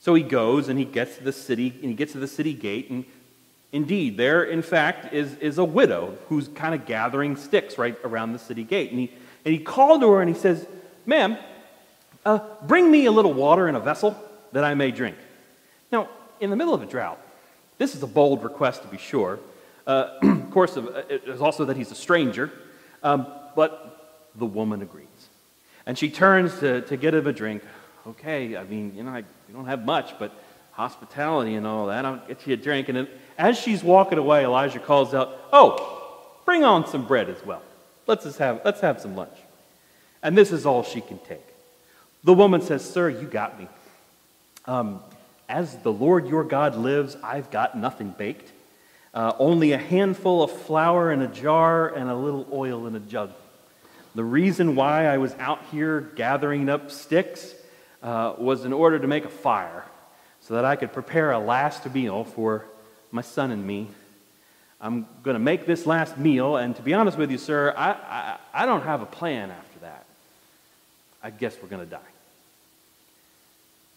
So 0.00 0.14
he 0.14 0.22
goes 0.22 0.68
and 0.68 0.78
he 0.78 0.84
gets 0.84 1.16
to 1.16 1.24
the 1.24 1.32
city, 1.32 1.74
and 1.80 1.90
he 1.90 1.94
gets 1.94 2.12
to 2.12 2.18
the 2.18 2.28
city 2.28 2.52
gate, 2.52 2.90
and 2.90 3.04
Indeed, 3.74 4.16
there, 4.16 4.44
in 4.44 4.62
fact, 4.62 5.12
is, 5.12 5.34
is 5.38 5.58
a 5.58 5.64
widow 5.64 6.16
who's 6.28 6.46
kind 6.46 6.76
of 6.76 6.86
gathering 6.86 7.34
sticks 7.34 7.76
right 7.76 7.98
around 8.04 8.32
the 8.32 8.38
city 8.38 8.62
gate. 8.62 8.92
And 8.92 9.00
he, 9.00 9.10
and 9.44 9.52
he 9.52 9.58
called 9.58 10.00
to 10.02 10.12
her 10.12 10.20
and 10.20 10.32
he 10.32 10.40
says, 10.40 10.64
Ma'am, 11.06 11.36
uh, 12.24 12.40
bring 12.62 12.90
me 12.90 13.06
a 13.06 13.12
little 13.12 13.32
water 13.32 13.68
in 13.68 13.74
a 13.74 13.80
vessel 13.80 14.16
that 14.52 14.64
I 14.64 14.74
may 14.74 14.90
drink. 14.90 15.16
Now, 15.92 16.08
in 16.40 16.50
the 16.50 16.56
middle 16.56 16.74
of 16.74 16.82
a 16.82 16.86
drought, 16.86 17.20
this 17.78 17.94
is 17.94 18.02
a 18.02 18.06
bold 18.06 18.42
request 18.42 18.82
to 18.82 18.88
be 18.88 18.98
sure. 18.98 19.38
Uh, 19.86 20.10
of 20.22 20.50
course, 20.50 20.76
uh, 20.76 21.04
it 21.08 21.24
is 21.26 21.40
also 21.40 21.64
that 21.66 21.76
he's 21.76 21.90
a 21.90 21.94
stranger, 21.94 22.50
um, 23.02 23.26
but 23.56 24.30
the 24.36 24.46
woman 24.46 24.82
agrees. 24.82 25.06
And 25.86 25.98
she 25.98 26.10
turns 26.10 26.58
to, 26.60 26.80
to 26.82 26.96
get 26.96 27.14
him 27.14 27.26
a 27.26 27.32
drink. 27.32 27.62
Okay, 28.06 28.56
I 28.56 28.64
mean, 28.64 28.94
you 28.96 29.02
know, 29.02 29.10
I, 29.10 29.24
we 29.48 29.54
don't 29.54 29.66
have 29.66 29.84
much, 29.84 30.18
but 30.18 30.32
hospitality 30.72 31.54
and 31.54 31.66
all 31.66 31.86
that, 31.86 32.04
I'll 32.04 32.22
get 32.26 32.46
you 32.46 32.54
a 32.54 32.56
drink. 32.56 32.88
And 32.88 33.08
as 33.38 33.58
she's 33.58 33.82
walking 33.82 34.18
away, 34.18 34.44
Elijah 34.44 34.80
calls 34.80 35.14
out, 35.14 35.36
Oh, 35.52 36.30
bring 36.44 36.64
on 36.64 36.86
some 36.86 37.06
bread 37.06 37.28
as 37.28 37.44
well. 37.44 37.62
Let's, 38.06 38.24
just 38.24 38.38
have, 38.38 38.60
let's 38.64 38.80
have 38.80 39.00
some 39.00 39.16
lunch. 39.16 39.36
And 40.22 40.36
this 40.36 40.52
is 40.52 40.66
all 40.66 40.82
she 40.82 41.00
can 41.00 41.18
take. 41.18 41.53
The 42.24 42.32
woman 42.32 42.62
says, 42.62 42.88
Sir, 42.88 43.10
you 43.10 43.26
got 43.26 43.58
me. 43.58 43.68
Um, 44.66 45.00
as 45.48 45.76
the 45.78 45.92
Lord 45.92 46.26
your 46.26 46.42
God 46.42 46.74
lives, 46.74 47.16
I've 47.22 47.50
got 47.50 47.76
nothing 47.76 48.14
baked. 48.16 48.50
Uh, 49.12 49.32
only 49.38 49.72
a 49.72 49.78
handful 49.78 50.42
of 50.42 50.50
flour 50.50 51.12
in 51.12 51.20
a 51.20 51.28
jar 51.28 51.88
and 51.88 52.10
a 52.10 52.16
little 52.16 52.48
oil 52.50 52.86
in 52.86 52.96
a 52.96 53.00
jug. 53.00 53.30
The 54.14 54.24
reason 54.24 54.74
why 54.74 55.06
I 55.06 55.18
was 55.18 55.34
out 55.38 55.60
here 55.70 56.00
gathering 56.00 56.68
up 56.68 56.90
sticks 56.90 57.54
uh, 58.02 58.34
was 58.38 58.64
in 58.64 58.72
order 58.72 58.98
to 58.98 59.06
make 59.06 59.24
a 59.24 59.30
fire 59.30 59.84
so 60.40 60.54
that 60.54 60.64
I 60.64 60.76
could 60.76 60.92
prepare 60.92 61.32
a 61.32 61.38
last 61.38 61.92
meal 61.92 62.24
for 62.24 62.64
my 63.12 63.22
son 63.22 63.50
and 63.50 63.66
me. 63.66 63.88
I'm 64.80 65.06
going 65.22 65.34
to 65.34 65.40
make 65.40 65.66
this 65.66 65.86
last 65.86 66.18
meal, 66.18 66.56
and 66.56 66.74
to 66.76 66.82
be 66.82 66.94
honest 66.94 67.16
with 67.16 67.30
you, 67.30 67.38
sir, 67.38 67.72
I, 67.76 67.92
I, 67.92 68.36
I 68.52 68.66
don't 68.66 68.82
have 68.82 69.00
a 69.02 69.06
plan 69.06 69.50
after 69.50 69.80
that. 69.80 70.04
I 71.22 71.30
guess 71.30 71.56
we're 71.62 71.68
going 71.68 71.84
to 71.84 71.90
die. 71.90 72.13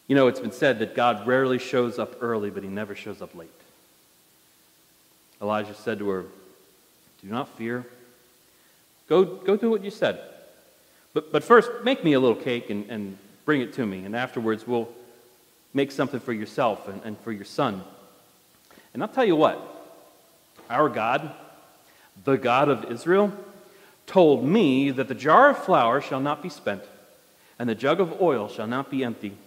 You 0.08 0.16
know, 0.16 0.28
it's 0.28 0.40
been 0.40 0.54
said 0.54 0.80
that 0.80 0.96
God 0.96 1.28
rarely 1.28 1.60
shows 1.60 2.00
up 2.00 2.16
early, 2.22 2.50
but 2.50 2.64
he 2.64 2.70
never 2.70 2.96
shows 2.96 3.22
up 3.22 3.36
late. 3.36 3.50
Elijah 5.42 5.74
said 5.76 6.00
to 6.00 6.10
her, 6.10 6.26
Do 7.22 7.28
not 7.28 7.50
fear. 7.58 7.86
Go, 9.10 9.26
go 9.26 9.58
do 9.58 9.70
what 9.70 9.84
you 9.84 9.92
said. 9.92 10.20
But, 11.14 11.32
but 11.32 11.44
first, 11.44 11.70
make 11.84 12.04
me 12.04 12.14
a 12.14 12.20
little 12.20 12.42
cake 12.42 12.70
and, 12.70 12.90
and 12.90 13.18
bring 13.46 13.62
it 13.62 13.74
to 13.74 13.86
me, 13.86 14.06
and 14.06 14.16
afterwards 14.16 14.66
we'll 14.66 14.90
make 15.74 15.92
something 15.92 16.20
for 16.20 16.34
yourself 16.34 16.88
and, 16.88 17.02
and 17.04 17.20
for 17.20 17.32
your 17.32 17.46
son. 17.46 17.84
And 18.94 19.04
I'll 19.04 19.10
tell 19.10 19.26
you 19.26 19.36
what, 19.36 19.60
our 20.70 20.90
God, 20.90 21.32
the 22.24 22.38
God 22.38 22.70
of 22.70 22.86
Israel, 22.86 23.34
told 24.06 24.46
me 24.46 24.90
that 24.92 25.10
the 25.10 25.16
jar 25.16 25.50
of 25.50 25.58
flour 25.58 26.00
shall 26.00 26.22
not 26.22 26.42
be 26.42 26.50
spent, 26.50 26.84
and 27.60 27.68
the 27.68 27.76
jug 27.76 28.00
of 28.00 28.22
oil 28.22 28.48
shall 28.48 28.68
not 28.68 28.90
be 28.90 29.04
empty 29.04 29.38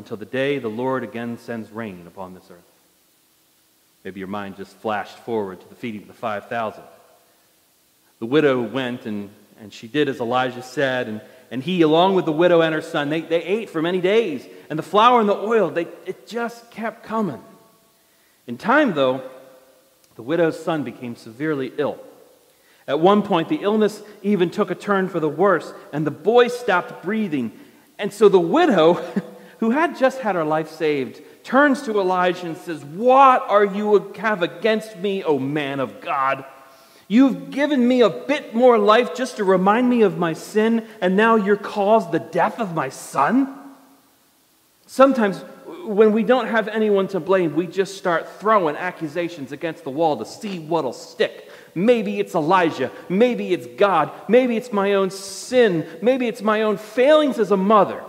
until 0.00 0.16
the 0.16 0.24
day 0.24 0.58
the 0.58 0.68
Lord 0.68 1.04
again 1.04 1.36
sends 1.36 1.70
rain 1.70 2.06
upon 2.06 2.32
this 2.32 2.50
earth. 2.50 2.64
Maybe 4.02 4.18
your 4.18 4.28
mind 4.28 4.56
just 4.56 4.74
flashed 4.76 5.18
forward 5.18 5.60
to 5.60 5.68
the 5.68 5.74
feeding 5.74 6.00
of 6.00 6.08
the 6.08 6.14
5,000. 6.14 6.82
The 8.18 8.26
widow 8.26 8.62
went 8.62 9.04
and, 9.04 9.28
and 9.60 9.70
she 9.70 9.88
did 9.88 10.08
as 10.08 10.18
Elijah 10.18 10.62
said, 10.62 11.06
and, 11.06 11.20
and 11.50 11.62
he, 11.62 11.82
along 11.82 12.14
with 12.14 12.24
the 12.24 12.32
widow 12.32 12.62
and 12.62 12.74
her 12.74 12.80
son, 12.80 13.10
they, 13.10 13.20
they 13.20 13.42
ate 13.42 13.68
for 13.68 13.82
many 13.82 14.00
days. 14.00 14.46
And 14.70 14.78
the 14.78 14.82
flour 14.82 15.20
and 15.20 15.28
the 15.28 15.36
oil, 15.36 15.68
they, 15.68 15.86
it 16.06 16.26
just 16.26 16.70
kept 16.70 17.02
coming. 17.02 17.42
In 18.46 18.56
time, 18.56 18.94
though, 18.94 19.22
the 20.16 20.22
widow's 20.22 20.62
son 20.62 20.82
became 20.82 21.14
severely 21.14 21.72
ill. 21.76 21.98
At 22.88 23.00
one 23.00 23.22
point, 23.22 23.50
the 23.50 23.60
illness 23.60 24.02
even 24.22 24.48
took 24.48 24.70
a 24.70 24.74
turn 24.74 25.10
for 25.10 25.20
the 25.20 25.28
worse, 25.28 25.74
and 25.92 26.06
the 26.06 26.10
boy 26.10 26.48
stopped 26.48 27.02
breathing. 27.02 27.52
And 27.98 28.14
so 28.14 28.30
the 28.30 28.40
widow, 28.40 28.94
who 29.60 29.70
had 29.70 29.96
just 29.96 30.20
had 30.20 30.34
her 30.34 30.44
life 30.44 30.70
saved, 30.70 31.20
turns 31.44 31.82
to 31.82 32.00
Elijah 32.00 32.46
and 32.46 32.56
says, 32.56 32.82
What 32.84 33.42
are 33.48 33.64
you 33.64 34.12
have 34.16 34.42
against 34.42 34.96
me, 34.96 35.22
O 35.22 35.38
man 35.38 35.80
of 35.80 36.00
God? 36.00 36.44
You've 37.08 37.50
given 37.50 37.86
me 37.86 38.00
a 38.00 38.08
bit 38.08 38.54
more 38.54 38.78
life 38.78 39.14
just 39.14 39.36
to 39.36 39.44
remind 39.44 39.90
me 39.90 40.02
of 40.02 40.16
my 40.16 40.32
sin, 40.32 40.86
and 41.00 41.16
now 41.16 41.36
you're 41.36 41.56
caused 41.56 42.10
the 42.10 42.20
death 42.20 42.58
of 42.58 42.74
my 42.74 42.88
son? 42.88 43.54
Sometimes, 44.86 45.38
when 45.84 46.12
we 46.12 46.22
don't 46.22 46.46
have 46.46 46.66
anyone 46.68 47.08
to 47.08 47.20
blame, 47.20 47.54
we 47.54 47.66
just 47.66 47.98
start 47.98 48.28
throwing 48.40 48.76
accusations 48.76 49.52
against 49.52 49.84
the 49.84 49.90
wall 49.90 50.16
to 50.16 50.24
see 50.24 50.58
what'll 50.58 50.92
stick. 50.92 51.50
Maybe 51.74 52.18
it's 52.18 52.34
Elijah. 52.34 52.90
Maybe 53.08 53.52
it's 53.52 53.66
God. 53.66 54.10
Maybe 54.26 54.56
it's 54.56 54.72
my 54.72 54.94
own 54.94 55.10
sin. 55.10 55.86
Maybe 56.00 56.28
it's 56.28 56.42
my 56.42 56.62
own 56.62 56.78
failings 56.78 57.38
as 57.38 57.50
a 57.50 57.56
mother. 57.56 58.02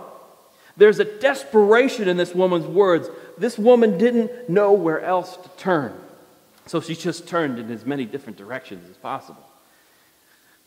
There's 0.82 0.98
a 0.98 1.04
desperation 1.04 2.08
in 2.08 2.16
this 2.16 2.34
woman's 2.34 2.66
words. 2.66 3.08
This 3.38 3.56
woman 3.56 3.98
didn't 3.98 4.48
know 4.48 4.72
where 4.72 5.00
else 5.00 5.36
to 5.36 5.48
turn. 5.50 5.94
So 6.66 6.80
she 6.80 6.96
just 6.96 7.28
turned 7.28 7.60
in 7.60 7.70
as 7.70 7.86
many 7.86 8.04
different 8.04 8.36
directions 8.36 8.90
as 8.90 8.96
possible. 8.96 9.46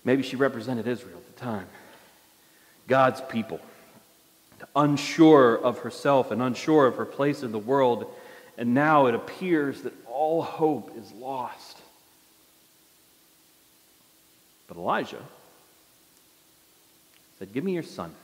Maybe 0.05 0.24
she 0.24 0.38
represented 0.38 0.88
Israel 0.88 1.17
at 1.17 1.36
the 1.36 1.41
time, 1.41 1.67
God's 2.88 3.19
people, 3.27 3.60
unsure 4.74 5.57
of 5.57 5.79
herself 5.79 6.31
and 6.31 6.41
unsure 6.41 6.88
of 6.88 6.95
her 6.95 7.03
place 7.03 7.44
in 7.44 7.51
the 7.51 7.59
world. 7.59 8.09
And 8.57 8.74
now 8.74 9.07
it 9.07 9.16
appears 9.16 9.81
that 9.81 9.92
all 10.07 10.42
hope 10.42 10.98
is 10.98 11.11
lost. 11.11 11.77
But 14.70 14.77
Elijah 14.77 15.22
said, 17.37 17.51
Give 17.51 17.66
me 17.66 17.74
your 17.74 17.83
son. 17.83 18.16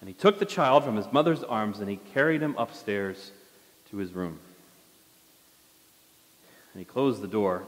And 0.00 0.08
he 0.08 0.14
took 0.14 0.38
the 0.38 0.44
child 0.44 0.84
from 0.84 0.96
his 0.96 1.10
mother's 1.12 1.42
arms 1.42 1.80
and 1.80 1.88
he 1.88 1.96
carried 2.12 2.40
him 2.40 2.54
upstairs 2.58 3.32
to 3.90 3.96
his 3.96 4.12
room. 4.12 4.38
And 6.72 6.80
he 6.80 6.84
closed 6.84 7.20
the 7.20 7.28
door 7.28 7.62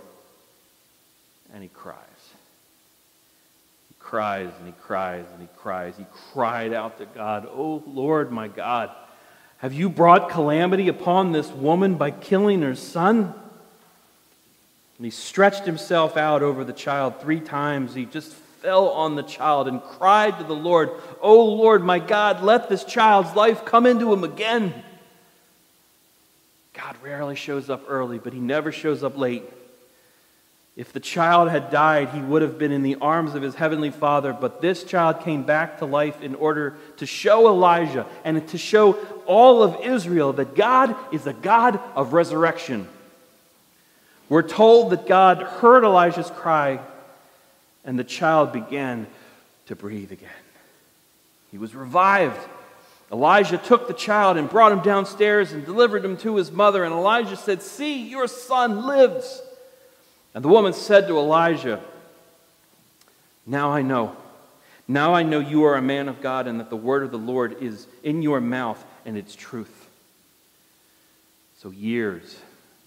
and 1.53 1.63
he 1.63 1.69
cries. 1.69 1.97
He 3.89 3.95
cries 3.99 4.51
and 4.59 4.67
he 4.67 4.75
cries 4.83 5.25
and 5.33 5.41
he 5.41 5.49
cries. 5.57 5.97
He 5.97 6.07
cried 6.33 6.73
out 6.73 6.99
to 6.99 7.07
God, 7.07 7.49
Oh 7.51 7.83
Lord, 7.87 8.31
my 8.33 8.49
God, 8.49 8.91
have 9.59 9.73
you 9.73 9.89
brought 9.89 10.29
calamity 10.29 10.89
upon 10.89 11.33
this 11.33 11.51
woman 11.51 11.95
by 11.95 12.11
killing 12.11 12.63
her 12.63 12.75
son? 12.75 13.33
And 14.99 15.05
he 15.05 15.11
stretched 15.11 15.65
himself 15.65 16.17
out 16.17 16.43
over 16.43 16.65
the 16.65 16.73
child 16.73 17.21
three 17.21 17.41
times. 17.41 17.95
He 17.95 18.05
just 18.07 18.35
fell 18.61 18.89
on 18.89 19.15
the 19.15 19.23
child 19.23 19.69
and 19.69 19.83
cried 19.83 20.39
to 20.39 20.45
the 20.45 20.55
Lord, 20.55 20.91
Oh 21.21 21.45
Lord, 21.45 21.83
my 21.83 21.99
God, 21.99 22.43
let 22.43 22.69
this 22.69 22.85
child's 22.85 23.35
life 23.35 23.65
come 23.65 23.87
into 23.87 24.13
him 24.13 24.25
again. 24.25 24.75
God 26.73 26.97
rarely 27.03 27.37
shows 27.37 27.71
up 27.71 27.85
early, 27.89 28.19
but 28.19 28.33
he 28.33 28.41
never 28.41 28.71
shows 28.71 29.03
up 29.03 29.17
late. 29.17 29.45
If 30.77 30.93
the 30.93 31.01
child 31.01 31.49
had 31.49 31.71
died, 31.71 32.11
he 32.11 32.21
would 32.21 32.43
have 32.43 32.59
been 32.59 32.71
in 32.71 32.83
the 32.83 32.97
arms 32.97 33.35
of 33.35 33.41
his 33.41 33.55
heavenly 33.55 33.91
father, 33.91 34.35
but 34.35 34.61
this 34.61 34.85
child 34.85 35.21
came 35.21 35.43
back 35.43 35.79
to 35.79 35.87
life 35.87 36.21
in 36.21 36.35
order 36.35 36.77
to 36.99 37.07
show 37.07 37.49
Elijah 37.49 38.07
and 38.25 38.47
to 38.49 38.59
show 38.59 38.93
all 39.25 39.63
of 39.63 39.81
Israel 39.81 40.35
that 40.35 40.55
God 40.55 40.95
is 41.13 41.27
a 41.27 41.33
God 41.33 41.81
of 41.95 42.13
resurrection. 42.13 42.89
We're 44.29 44.43
told 44.43 44.91
that 44.91 45.07
God 45.07 45.41
heard 45.41 45.83
Elijah's 45.83 46.31
cry 46.31 46.81
and 47.87 47.99
the 47.99 48.05
child 48.05 48.53
began 48.53 49.07
to 49.67 49.77
breathe 49.77 50.13
again. 50.13 50.29
He 51.51 51.57
was 51.57 51.75
revived. 51.75 52.39
Elijah 53.11 53.57
took 53.57 53.87
the 53.87 53.95
child 53.95 54.37
and 54.37 54.51
brought 54.51 54.73
him 54.73 54.81
downstairs 54.81 55.53
and 55.53 55.65
delivered 55.65 56.05
him 56.05 56.17
to 56.19 56.35
his 56.37 56.51
mother. 56.51 56.85
And 56.85 56.93
Elijah 56.93 57.37
said, 57.37 57.63
See, 57.63 58.09
your 58.09 58.27
son 58.27 58.85
lives. 58.85 59.41
And 60.35 60.45
the 60.45 60.49
woman 60.49 60.73
said 60.73 61.07
to 61.07 61.17
Elijah, 61.17 61.81
Now 63.47 63.71
I 63.71 63.83
know. 63.83 64.17
Now 64.89 65.15
I 65.15 65.23
know 65.23 65.39
you 65.39 65.65
are 65.65 65.77
a 65.77 65.83
man 65.83 66.09
of 66.09 66.21
God 66.21 66.47
and 66.47 66.61
that 66.61 66.69
the 66.69 66.77
word 66.77 67.05
of 67.05 67.13
the 67.13 67.19
Lord 67.19 67.63
is 67.63 67.87
in 68.03 68.23
your 68.23 68.41
mouth 68.41 68.85
and 69.05 69.17
it's 69.17 69.35
truth. 69.35 69.89
So 71.59 71.71
years 71.71 72.39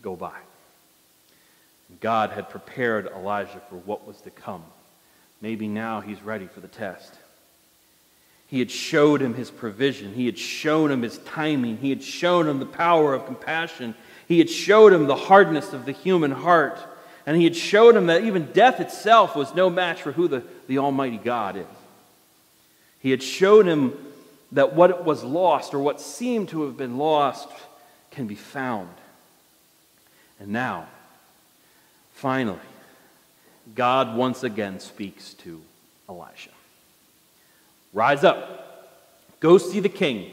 go 0.02 0.16
by. 0.16 0.38
God 2.02 2.30
had 2.30 2.50
prepared 2.50 3.08
Elijah 3.08 3.62
for 3.70 3.78
what 3.78 4.06
was 4.06 4.22
to 4.22 4.30
come. 4.30 4.64
Maybe 5.42 5.68
now 5.68 6.02
he's 6.02 6.22
ready 6.22 6.48
for 6.48 6.60
the 6.60 6.68
test. 6.68 7.14
He 8.48 8.60
had 8.60 8.72
showed 8.72 9.22
him 9.22 9.36
his 9.36 9.52
provision. 9.52 10.14
He 10.14 10.26
had 10.26 10.38
shown 10.38 10.92
him 10.92 11.04
his 11.04 11.20
timing. 11.20 11.78
He 11.78 11.90
had 11.90 12.04
shown 12.04 12.48
him 12.48 12.60
the 12.60 12.66
power 12.66 13.14
of 13.14 13.26
compassion. 13.26 13.94
He 14.28 14.40
had 14.40 14.50
showed 14.50 14.92
him 14.92 15.06
the 15.06 15.16
hardness 15.16 15.72
of 15.72 15.86
the 15.86 15.92
human 15.92 16.32
heart. 16.32 16.80
And 17.26 17.38
he 17.38 17.44
had 17.44 17.56
showed 17.56 17.96
him 17.96 18.08
that 18.08 18.24
even 18.24 18.52
death 18.52 18.80
itself 18.80 19.36
was 19.36 19.54
no 19.54 19.70
match 19.70 20.02
for 20.02 20.12
who 20.12 20.28
the, 20.28 20.44
the 20.68 20.80
Almighty 20.80 21.18
God 21.18 21.58
is. 21.58 21.66
He 23.02 23.12
had 23.12 23.22
showed 23.22 23.68
him 23.68 23.94
that 24.52 24.74
what 24.74 25.06
was 25.06 25.24
lost 25.24 25.76
or 25.76 25.80
what 25.80 26.02
seemed 26.02 26.50
to 26.50 26.64
have 26.64 26.76
been 26.76 26.98
lost 26.98 27.50
can 28.10 28.26
be 28.26 28.36
found. 28.36 28.90
And 30.40 30.50
now, 30.50 30.88
finally, 32.14 32.58
God 33.76 34.16
once 34.16 34.44
again 34.44 34.80
speaks 34.80 35.34
to 35.36 35.62
Elisha 36.08 36.52
Rise 37.94 38.24
up, 38.24 38.88
go 39.40 39.58
see 39.58 39.80
the 39.80 39.90
king. 39.90 40.32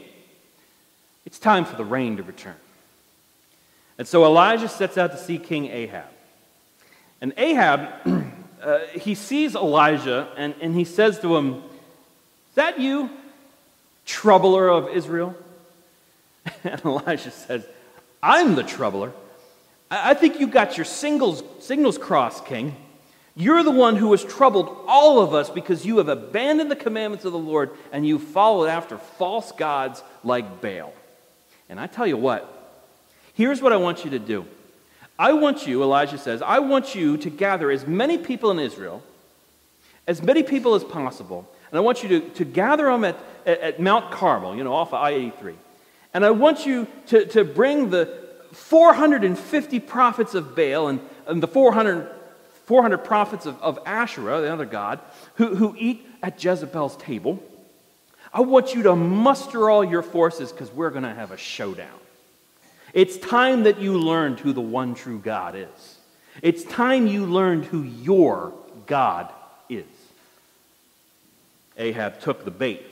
It's 1.25 1.39
time 1.39 1.65
for 1.65 1.75
the 1.75 1.83
rain 1.83 2.17
to 2.17 2.23
return. 2.23 2.55
And 3.97 4.07
so 4.07 4.25
Elijah 4.25 4.69
sets 4.69 4.97
out 4.97 5.11
to 5.11 5.17
see 5.17 5.39
King 5.39 5.65
Ahab. 5.67 6.05
And 7.19 7.33
Ahab, 7.35 7.89
uh, 8.61 8.79
he 8.93 9.15
sees 9.15 9.55
Elijah 9.55 10.29
and, 10.37 10.53
and 10.61 10.75
he 10.75 10.83
says 10.83 11.19
to 11.21 11.35
him, 11.35 11.55
Is 11.55 12.55
that 12.55 12.79
you, 12.79 13.09
troubler 14.05 14.69
of 14.69 14.89
Israel? 14.89 15.35
And 16.63 16.79
Elijah 16.85 17.31
says, 17.31 17.65
I'm 18.21 18.55
the 18.55 18.63
troubler. 18.63 19.11
I, 19.89 20.13
think 20.13 20.39
you 20.39 20.47
got 20.47 20.77
your 20.77 20.85
singles, 20.85 21.43
signals 21.59 21.97
crossed, 21.97 22.45
king. 22.45 22.75
You're 23.39 23.63
the 23.63 23.71
one 23.71 23.95
who 23.95 24.11
has 24.11 24.23
troubled 24.23 24.75
all 24.87 25.21
of 25.21 25.33
us 25.33 25.49
because 25.49 25.85
you 25.85 25.99
have 25.99 26.09
abandoned 26.09 26.69
the 26.69 26.75
commandments 26.75 27.23
of 27.23 27.31
the 27.31 27.37
Lord 27.37 27.69
and 27.91 28.05
you 28.05 28.19
followed 28.19 28.65
after 28.65 28.97
false 28.97 29.51
gods 29.53 30.03
like 30.23 30.59
Baal. 30.59 30.91
And 31.69 31.79
I 31.79 31.87
tell 31.87 32.07
you 32.07 32.17
what, 32.17 32.51
here's 33.35 33.61
what 33.61 33.71
I 33.71 33.77
want 33.77 34.03
you 34.03 34.11
to 34.11 34.19
do. 34.19 34.45
I 35.19 35.33
want 35.33 35.65
you, 35.67 35.83
Elijah 35.83 36.17
says, 36.17 36.41
I 36.41 36.59
want 36.59 36.95
you 36.95 37.15
to 37.17 37.29
gather 37.29 37.71
as 37.71 37.87
many 37.87 38.17
people 38.17 38.51
in 38.51 38.59
Israel 38.59 39.03
as 40.07 40.23
many 40.23 40.41
people 40.41 40.73
as 40.73 40.83
possible, 40.83 41.47
and 41.69 41.77
I 41.77 41.81
want 41.81 42.01
you 42.01 42.09
to, 42.09 42.29
to 42.29 42.45
gather 42.45 42.85
them 42.85 43.03
at, 43.03 43.19
at, 43.45 43.59
at 43.59 43.79
Mount 43.79 44.09
Carmel, 44.09 44.55
you 44.55 44.63
know, 44.63 44.73
off 44.73 44.89
of 44.89 44.95
I 44.95 45.11
83. 45.11 45.55
And 46.13 46.25
I 46.25 46.31
want 46.31 46.65
you 46.65 46.87
to, 47.07 47.25
to 47.27 47.43
bring 47.43 47.89
the 47.89 48.25
450 48.53 49.79
prophets 49.81 50.33
of 50.33 50.55
Baal 50.55 50.87
and, 50.87 51.01
and 51.27 51.43
the 51.43 51.47
400, 51.47 52.09
400 52.67 52.97
prophets 52.99 53.45
of, 53.45 53.61
of 53.61 53.79
Asherah, 53.85 54.41
the 54.41 54.51
other 54.51 54.65
god, 54.65 54.99
who, 55.35 55.55
who 55.55 55.73
eat 55.77 56.05
at 56.21 56.43
Jezebel's 56.43 56.97
table. 56.97 57.41
I 58.33 58.41
want 58.41 58.75
you 58.75 58.83
to 58.83 58.95
muster 58.95 59.69
all 59.69 59.85
your 59.85 60.01
forces 60.01 60.51
because 60.51 60.69
we're 60.71 60.89
going 60.89 61.03
to 61.03 61.13
have 61.13 61.31
a 61.31 61.37
showdown. 61.37 61.97
It's 62.93 63.17
time 63.17 63.63
that 63.63 63.79
you 63.79 63.97
learned 63.97 64.41
who 64.41 64.51
the 64.51 64.61
one 64.61 64.95
true 64.95 65.19
God 65.19 65.55
is. 65.55 65.97
It's 66.41 66.65
time 66.65 67.07
you 67.07 67.25
learned 67.25 67.65
who 67.65 67.83
your 67.83 68.53
God 68.85 69.31
is. 69.69 69.85
Ahab 71.77 72.19
took 72.19 72.43
the 72.43 72.51
bait, 72.51 72.85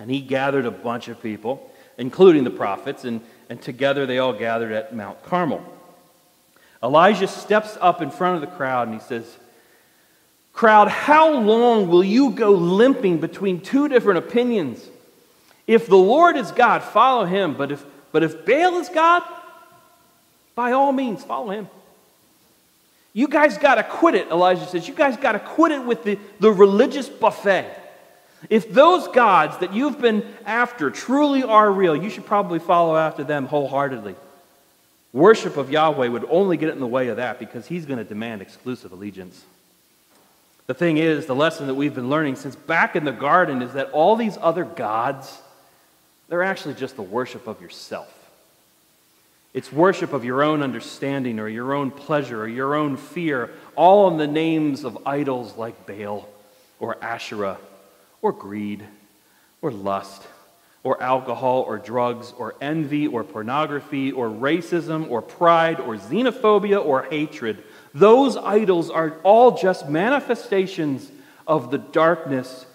and 0.00 0.10
he 0.10 0.20
gathered 0.20 0.66
a 0.66 0.72
bunch 0.72 1.06
of 1.06 1.22
people, 1.22 1.70
including 1.98 2.42
the 2.42 2.50
prophets, 2.50 3.04
and, 3.04 3.20
and 3.48 3.62
together 3.62 4.06
they 4.06 4.18
all 4.18 4.32
gathered 4.32 4.72
at 4.72 4.92
Mount 4.92 5.22
Carmel. 5.22 5.62
Elijah 6.82 7.26
steps 7.26 7.76
up 7.80 8.00
in 8.02 8.10
front 8.10 8.36
of 8.36 8.40
the 8.40 8.56
crowd 8.56 8.88
and 8.88 9.00
he 9.00 9.06
says, 9.06 9.36
Crowd, 10.52 10.88
how 10.88 11.32
long 11.32 11.88
will 11.88 12.02
you 12.02 12.30
go 12.30 12.50
limping 12.50 13.18
between 13.18 13.60
two 13.60 13.88
different 13.88 14.18
opinions? 14.18 14.84
If 15.68 15.86
the 15.86 15.96
Lord 15.96 16.36
is 16.36 16.50
God, 16.50 16.82
follow 16.82 17.24
him. 17.24 17.54
But 17.54 17.70
if, 17.70 17.84
but 18.10 18.22
if 18.24 18.44
Baal 18.44 18.78
is 18.78 18.88
God, 18.88 19.22
by 20.56 20.72
all 20.72 20.92
means, 20.92 21.22
follow 21.22 21.50
him. 21.50 21.68
You 23.12 23.28
guys 23.28 23.58
got 23.58 23.76
to 23.76 23.84
quit 23.84 24.14
it, 24.14 24.28
Elijah 24.30 24.66
says. 24.66 24.88
You 24.88 24.94
guys 24.94 25.16
got 25.16 25.32
to 25.32 25.38
quit 25.38 25.72
it 25.72 25.84
with 25.84 26.04
the, 26.04 26.18
the 26.40 26.50
religious 26.50 27.08
buffet. 27.08 27.68
If 28.50 28.72
those 28.72 29.08
gods 29.08 29.58
that 29.58 29.74
you've 29.74 30.00
been 30.00 30.24
after 30.46 30.90
truly 30.90 31.42
are 31.42 31.70
real, 31.70 31.96
you 31.96 32.10
should 32.10 32.26
probably 32.26 32.58
follow 32.58 32.96
after 32.96 33.24
them 33.24 33.46
wholeheartedly. 33.46 34.14
Worship 35.12 35.56
of 35.56 35.70
Yahweh 35.70 36.08
would 36.08 36.26
only 36.28 36.56
get 36.56 36.70
in 36.70 36.80
the 36.80 36.86
way 36.86 37.08
of 37.08 37.16
that 37.16 37.38
because 37.38 37.66
he's 37.66 37.86
going 37.86 37.98
to 37.98 38.04
demand 38.04 38.42
exclusive 38.42 38.92
allegiance. 38.92 39.42
The 40.66 40.74
thing 40.74 40.98
is, 40.98 41.24
the 41.24 41.34
lesson 41.34 41.66
that 41.68 41.74
we've 41.74 41.94
been 41.94 42.10
learning 42.10 42.36
since 42.36 42.54
back 42.54 42.94
in 42.94 43.04
the 43.04 43.12
garden 43.12 43.62
is 43.62 43.72
that 43.72 43.90
all 43.92 44.16
these 44.16 44.36
other 44.38 44.64
gods, 44.64 45.38
they're 46.28 46.42
actually 46.42 46.74
just 46.74 46.96
the 46.96 47.02
worship 47.02 47.46
of 47.46 47.62
yourself. 47.62 48.14
It's 49.54 49.72
worship 49.72 50.12
of 50.12 50.26
your 50.26 50.42
own 50.42 50.62
understanding 50.62 51.40
or 51.40 51.48
your 51.48 51.72
own 51.72 51.90
pleasure 51.90 52.42
or 52.42 52.48
your 52.48 52.74
own 52.74 52.98
fear, 52.98 53.50
all 53.76 54.08
in 54.08 54.18
the 54.18 54.26
names 54.26 54.84
of 54.84 54.98
idols 55.06 55.56
like 55.56 55.86
Baal 55.86 56.28
or 56.78 57.02
Asherah 57.02 57.56
or 58.20 58.32
greed 58.32 58.84
or 59.62 59.70
lust 59.70 60.22
or 60.82 61.02
alcohol 61.02 61.62
or 61.66 61.78
drugs 61.78 62.32
or 62.38 62.54
envy 62.60 63.06
or 63.06 63.24
pornography 63.24 64.12
or 64.12 64.28
racism 64.28 65.10
or 65.10 65.20
pride 65.20 65.80
or 65.80 65.96
xenophobia 65.96 66.84
or 66.84 67.02
hatred 67.04 67.62
those 67.94 68.36
idols 68.36 68.90
are 68.90 69.18
all 69.22 69.56
just 69.56 69.88
manifestations 69.88 71.10
of 71.46 71.70
the 71.70 71.78
darkness, 71.78 72.66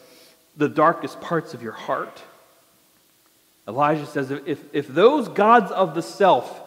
the 0.58 0.70
darkest 0.70 1.22
parts 1.22 1.54
of 1.54 1.62
your 1.62 1.74
heart. 1.74 2.22
Elijah 3.68 4.06
says 4.06 4.32
if, 4.32 4.62
if 4.74 4.88
those 4.88 5.30
gods 5.30 5.72
of 5.72 5.96
the 5.96 6.02
self 6.02 6.62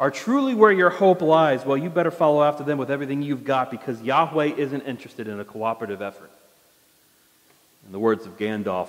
are 0.00 0.10
truly 0.10 0.54
where 0.54 0.72
your 0.72 0.90
hope 0.90 1.22
lies, 1.22 1.64
well, 1.64 1.76
you 1.76 1.88
better 1.88 2.10
follow 2.10 2.42
after 2.42 2.64
them 2.64 2.78
with 2.78 2.90
everything 2.90 3.22
you've 3.22 3.44
got 3.44 3.70
because 3.70 4.02
Yahweh 4.02 4.54
isn't 4.56 4.82
interested 4.82 5.28
in 5.28 5.38
a 5.40 5.44
cooperative 5.44 6.02
effort. 6.02 6.30
In 7.86 7.92
the 7.92 7.98
words 7.98 8.26
of 8.26 8.36
Gandalf, 8.36 8.88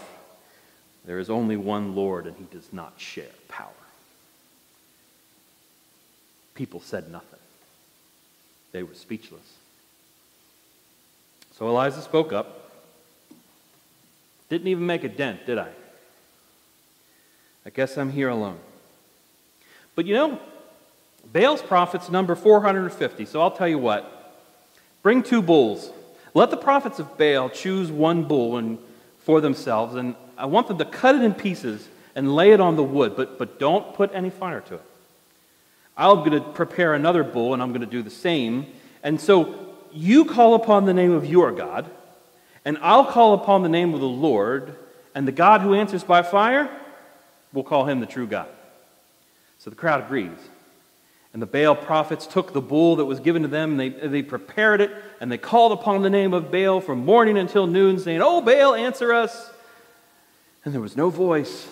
there 1.08 1.20
is 1.20 1.30
only 1.30 1.56
one 1.56 1.96
Lord 1.96 2.28
and 2.28 2.36
he 2.36 2.44
does 2.52 2.72
not 2.72 2.94
share 2.98 3.26
power. 3.48 3.70
People 6.54 6.82
said 6.82 7.10
nothing. 7.10 7.40
They 8.74 8.84
were 8.84 8.94
speechless. 8.94 9.54
So 11.58 11.68
Elijah 11.68 12.02
spoke 12.02 12.34
up. 12.34 12.72
Didn't 14.50 14.68
even 14.68 14.86
make 14.86 15.04
a 15.04 15.10
dent, 15.10 15.46
did 15.46 15.58
I? 15.58 15.70
I 17.66 17.70
guess 17.70 17.98
I'm 17.98 18.12
here 18.12 18.30
alone. 18.30 18.60
But 19.96 20.06
you 20.06 20.14
know, 20.14 20.40
Baal's 21.32 21.62
prophets 21.62 22.10
number 22.10 22.36
450, 22.36 23.26
so 23.26 23.42
I'll 23.42 23.52
tell 23.52 23.68
you 23.68 23.80
what. 23.80 24.36
Bring 25.04 25.24
two 25.24 25.42
bulls. 25.42 25.90
Let 26.34 26.50
the 26.50 26.58
prophets 26.58 27.00
of 27.00 27.18
Baal 27.18 27.50
choose 27.50 27.92
one 27.92 28.24
bull 28.24 28.58
and, 28.58 28.78
for 29.20 29.42
themselves, 29.42 29.96
and 29.96 30.16
I 30.38 30.46
want 30.46 30.68
them 30.68 30.78
to 30.78 30.86
cut 30.86 31.16
it 31.16 31.22
in 31.24 31.34
pieces 31.34 31.88
and 32.16 32.36
lay 32.36 32.52
it 32.52 32.60
on 32.60 32.76
the 32.76 32.84
wood, 32.84 33.16
but, 33.16 33.38
but 33.38 33.60
don't 33.60 33.94
put 33.94 34.12
any 34.14 34.30
fire 34.30 34.62
to 34.62 34.76
it. 34.76 34.84
I'm 35.98 36.18
going 36.18 36.32
to 36.32 36.42
prepare 36.42 36.94
another 36.94 37.24
bull 37.24 37.54
and 37.54 37.62
I'm 37.62 37.70
going 37.70 37.82
to 37.82 37.88
do 37.88 38.04
the 38.04 38.10
same. 38.10 38.68
And 39.04 39.20
so 39.20 39.76
you 39.92 40.26
call 40.26 40.54
upon 40.54 40.86
the 40.86 40.94
name 40.94 41.12
of 41.12 41.26
your 41.26 41.52
God, 41.52 41.90
and 42.64 42.78
I'll 42.82 43.06
call 43.06 43.34
upon 43.34 43.64
the 43.64 43.70
name 43.70 43.94
of 43.94 44.00
the 44.00 44.08
Lord, 44.08 44.76
and 45.16 45.28
the 45.28 45.32
God 45.32 45.62
who 45.62 45.74
answers 45.74 46.04
by 46.04 46.22
fire, 46.22 46.70
we'll 47.54 47.64
call 47.64 47.86
him 47.86 48.00
the 48.00 48.06
true 48.06 48.28
God. 48.28 48.50
So 49.58 49.70
the 49.70 49.76
crowd 49.76 50.04
agrees. 50.04 50.38
And 51.34 51.42
the 51.42 51.48
Baal 51.48 51.76
prophets 51.76 52.28
took 52.28 52.54
the 52.54 52.62
bull 52.62 52.98
that 52.98 53.06
was 53.06 53.20
given 53.20 53.42
to 53.44 53.48
them, 53.48 53.72
and 53.72 53.80
they, 53.80 53.90
they 53.90 54.22
prepared 54.22 54.82
it, 54.82 54.92
and 55.20 55.32
they 55.32 55.38
called 55.38 55.72
upon 55.72 56.02
the 56.02 56.10
name 56.10 56.34
of 56.34 56.52
Baal 56.52 56.82
from 56.82 57.06
morning 57.06 57.38
until 57.38 57.68
noon, 57.68 58.00
saying, 58.00 58.22
Oh, 58.22 58.42
Baal, 58.42 58.76
answer 58.76 59.14
us. 59.14 59.52
And 60.68 60.74
there 60.74 60.82
was 60.82 60.98
no 60.98 61.10
voice, 61.10 61.66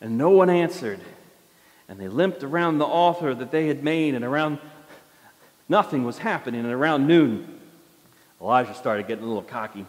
and 0.00 0.16
no 0.16 0.30
one 0.30 0.48
answered. 0.48 0.98
And 1.90 2.00
they 2.00 2.08
limped 2.08 2.42
around 2.42 2.78
the 2.78 2.86
altar 2.86 3.34
that 3.34 3.50
they 3.50 3.66
had 3.66 3.84
made, 3.84 4.14
and 4.14 4.24
around 4.24 4.60
nothing 5.68 6.04
was 6.04 6.16
happening. 6.16 6.64
And 6.64 6.72
around 6.72 7.06
noon, 7.06 7.60
Elijah 8.40 8.72
started 8.72 9.06
getting 9.08 9.24
a 9.24 9.26
little 9.26 9.42
cocky. 9.42 9.84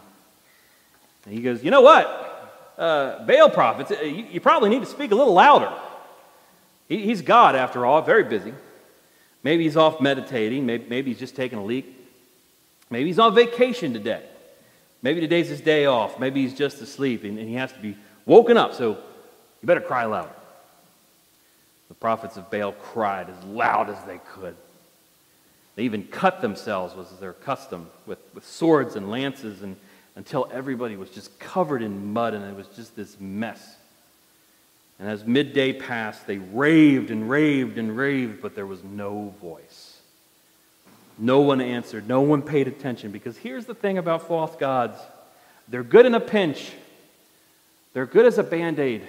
And 1.24 1.34
he 1.34 1.40
goes, 1.40 1.64
You 1.64 1.70
know 1.70 1.80
what? 1.80 2.76
Uh, 2.76 3.24
Baal 3.24 3.48
prophets, 3.48 3.90
uh, 3.90 4.04
you, 4.04 4.26
you, 4.30 4.40
probably 4.42 4.68
need 4.68 4.80
to 4.80 4.86
speak 4.86 5.12
a 5.12 5.14
little 5.14 5.32
louder. 5.32 5.72
He, 6.90 7.06
he's 7.06 7.22
God, 7.22 7.56
after 7.56 7.86
all, 7.86 8.02
very 8.02 8.24
busy. 8.24 8.52
Maybe 9.44 9.64
he's 9.64 9.78
off 9.78 9.98
meditating. 9.98 10.66
Maybe, 10.66 10.84
maybe 10.90 11.10
he's 11.10 11.20
just 11.20 11.36
taking 11.36 11.56
a 11.56 11.64
leak. 11.64 11.86
Maybe 12.90 13.06
he's 13.06 13.18
on 13.18 13.34
vacation 13.34 13.94
today. 13.94 14.22
Maybe 15.00 15.20
today's 15.22 15.48
his 15.48 15.62
day 15.62 15.86
off. 15.86 16.18
Maybe 16.20 16.42
he's 16.42 16.52
just 16.52 16.82
asleep 16.82 17.24
and, 17.24 17.38
and 17.38 17.48
he 17.48 17.54
has 17.54 17.72
to 17.72 17.78
be 17.78 17.96
woken 18.26 18.56
up. 18.56 18.74
So 18.74 18.90
you 18.90 19.66
better 19.66 19.80
cry 19.80 20.04
louder. 20.04 20.30
The 21.88 21.94
prophets 21.94 22.36
of 22.36 22.50
Baal 22.50 22.72
cried 22.72 23.30
as 23.30 23.44
loud 23.44 23.88
as 23.88 24.02
they 24.04 24.20
could. 24.34 24.56
They 25.76 25.84
even 25.84 26.04
cut 26.04 26.40
themselves, 26.40 26.94
was 26.94 27.10
their 27.20 27.32
custom, 27.32 27.88
with, 28.06 28.18
with 28.34 28.46
swords 28.46 28.96
and 28.96 29.10
lances, 29.10 29.62
and, 29.62 29.76
until 30.16 30.48
everybody 30.50 30.96
was 30.96 31.10
just 31.10 31.38
covered 31.38 31.82
in 31.82 32.12
mud 32.12 32.34
and 32.34 32.44
it 32.44 32.56
was 32.56 32.66
just 32.68 32.96
this 32.96 33.20
mess. 33.20 33.76
And 34.98 35.08
as 35.08 35.24
midday 35.24 35.74
passed, 35.74 36.26
they 36.26 36.38
raved 36.38 37.10
and 37.10 37.28
raved 37.28 37.76
and 37.76 37.96
raved, 37.96 38.40
but 38.40 38.54
there 38.54 38.66
was 38.66 38.82
no 38.82 39.34
voice. 39.40 39.98
No 41.18 41.40
one 41.40 41.60
answered. 41.60 42.08
No 42.08 42.22
one 42.22 42.42
paid 42.42 42.66
attention. 42.66 43.10
Because 43.10 43.36
here's 43.36 43.66
the 43.66 43.74
thing 43.74 43.98
about 43.98 44.26
false 44.26 44.56
gods 44.56 44.98
they're 45.68 45.82
good 45.82 46.06
in 46.06 46.14
a 46.14 46.20
pinch, 46.20 46.72
they're 47.96 48.04
good 48.04 48.26
as 48.26 48.36
a 48.36 48.42
band 48.42 48.78
aid, 48.78 49.00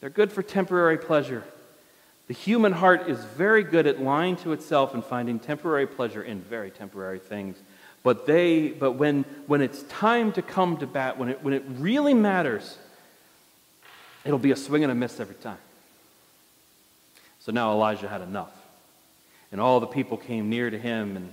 they're 0.00 0.08
good 0.08 0.32
for 0.32 0.42
temporary 0.42 0.96
pleasure. 0.96 1.44
The 2.26 2.32
human 2.32 2.72
heart 2.72 3.06
is 3.06 3.22
very 3.22 3.62
good 3.62 3.86
at 3.86 4.00
lying 4.00 4.36
to 4.36 4.54
itself 4.54 4.94
and 4.94 5.04
finding 5.04 5.38
temporary 5.38 5.86
pleasure 5.86 6.22
in 6.22 6.40
very 6.40 6.70
temporary 6.70 7.18
things. 7.18 7.58
But, 8.02 8.24
they, 8.24 8.68
but 8.70 8.92
when, 8.92 9.26
when 9.46 9.60
it's 9.60 9.82
time 9.82 10.32
to 10.32 10.40
come 10.40 10.78
to 10.78 10.86
bat, 10.86 11.18
when 11.18 11.28
it, 11.28 11.42
when 11.42 11.52
it 11.52 11.64
really 11.68 12.14
matters, 12.14 12.78
it'll 14.24 14.38
be 14.38 14.52
a 14.52 14.56
swing 14.56 14.84
and 14.84 14.90
a 14.90 14.94
miss 14.94 15.20
every 15.20 15.34
time. 15.34 15.58
So 17.40 17.52
now 17.52 17.72
Elijah 17.72 18.08
had 18.08 18.22
enough. 18.22 18.54
And 19.52 19.60
all 19.60 19.80
the 19.80 19.86
people 19.86 20.16
came 20.16 20.48
near 20.48 20.70
to 20.70 20.78
him, 20.78 21.14
and 21.14 21.30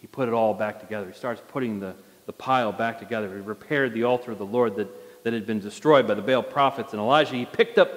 he 0.00 0.06
put 0.06 0.26
it 0.26 0.32
all 0.32 0.54
back 0.54 0.80
together. 0.80 1.06
He 1.06 1.12
starts 1.12 1.42
putting 1.48 1.80
the, 1.80 1.94
the 2.24 2.32
pile 2.32 2.72
back 2.72 2.98
together. 2.98 3.28
He 3.28 3.42
repaired 3.42 3.92
the 3.92 4.04
altar 4.04 4.32
of 4.32 4.38
the 4.38 4.46
Lord 4.46 4.76
that, 4.76 4.88
that 5.26 5.32
had 5.32 5.44
been 5.44 5.58
destroyed 5.58 6.06
by 6.06 6.14
the 6.14 6.22
Baal 6.22 6.40
prophets. 6.40 6.92
And 6.92 7.02
Elijah, 7.02 7.34
he 7.34 7.46
picked 7.46 7.78
up 7.78 7.90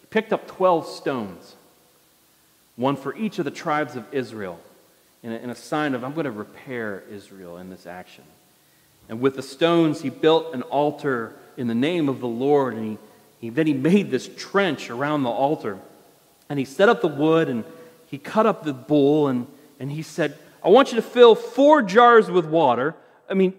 he 0.00 0.06
picked 0.06 0.32
up 0.32 0.46
12 0.46 0.86
stones, 0.86 1.54
one 2.76 2.96
for 2.96 3.14
each 3.14 3.38
of 3.38 3.44
the 3.44 3.50
tribes 3.50 3.94
of 3.94 4.06
Israel, 4.10 4.58
in 5.22 5.32
a, 5.32 5.36
in 5.36 5.50
a 5.50 5.54
sign 5.54 5.94
of, 5.94 6.02
I'm 6.02 6.14
going 6.14 6.24
to 6.24 6.30
repair 6.30 7.02
Israel 7.10 7.58
in 7.58 7.68
this 7.68 7.86
action. 7.86 8.24
And 9.10 9.20
with 9.20 9.36
the 9.36 9.42
stones, 9.42 10.00
he 10.00 10.08
built 10.08 10.54
an 10.54 10.62
altar 10.62 11.36
in 11.58 11.66
the 11.66 11.74
name 11.74 12.08
of 12.08 12.20
the 12.20 12.26
Lord, 12.26 12.72
and 12.72 12.92
he, 12.92 12.98
he, 13.38 13.50
then 13.50 13.66
he 13.66 13.74
made 13.74 14.10
this 14.10 14.26
trench 14.34 14.88
around 14.88 15.24
the 15.24 15.28
altar. 15.28 15.78
And 16.48 16.58
he 16.58 16.64
set 16.64 16.88
up 16.88 17.02
the 17.02 17.08
wood, 17.08 17.50
and 17.50 17.64
he 18.06 18.16
cut 18.16 18.46
up 18.46 18.64
the 18.64 18.72
bull, 18.72 19.28
and, 19.28 19.46
and 19.78 19.92
he 19.92 20.00
said, 20.00 20.38
I 20.64 20.70
want 20.70 20.90
you 20.90 20.96
to 20.96 21.02
fill 21.02 21.34
four 21.34 21.82
jars 21.82 22.30
with 22.30 22.46
water. 22.46 22.94
I 23.28 23.34
mean, 23.34 23.52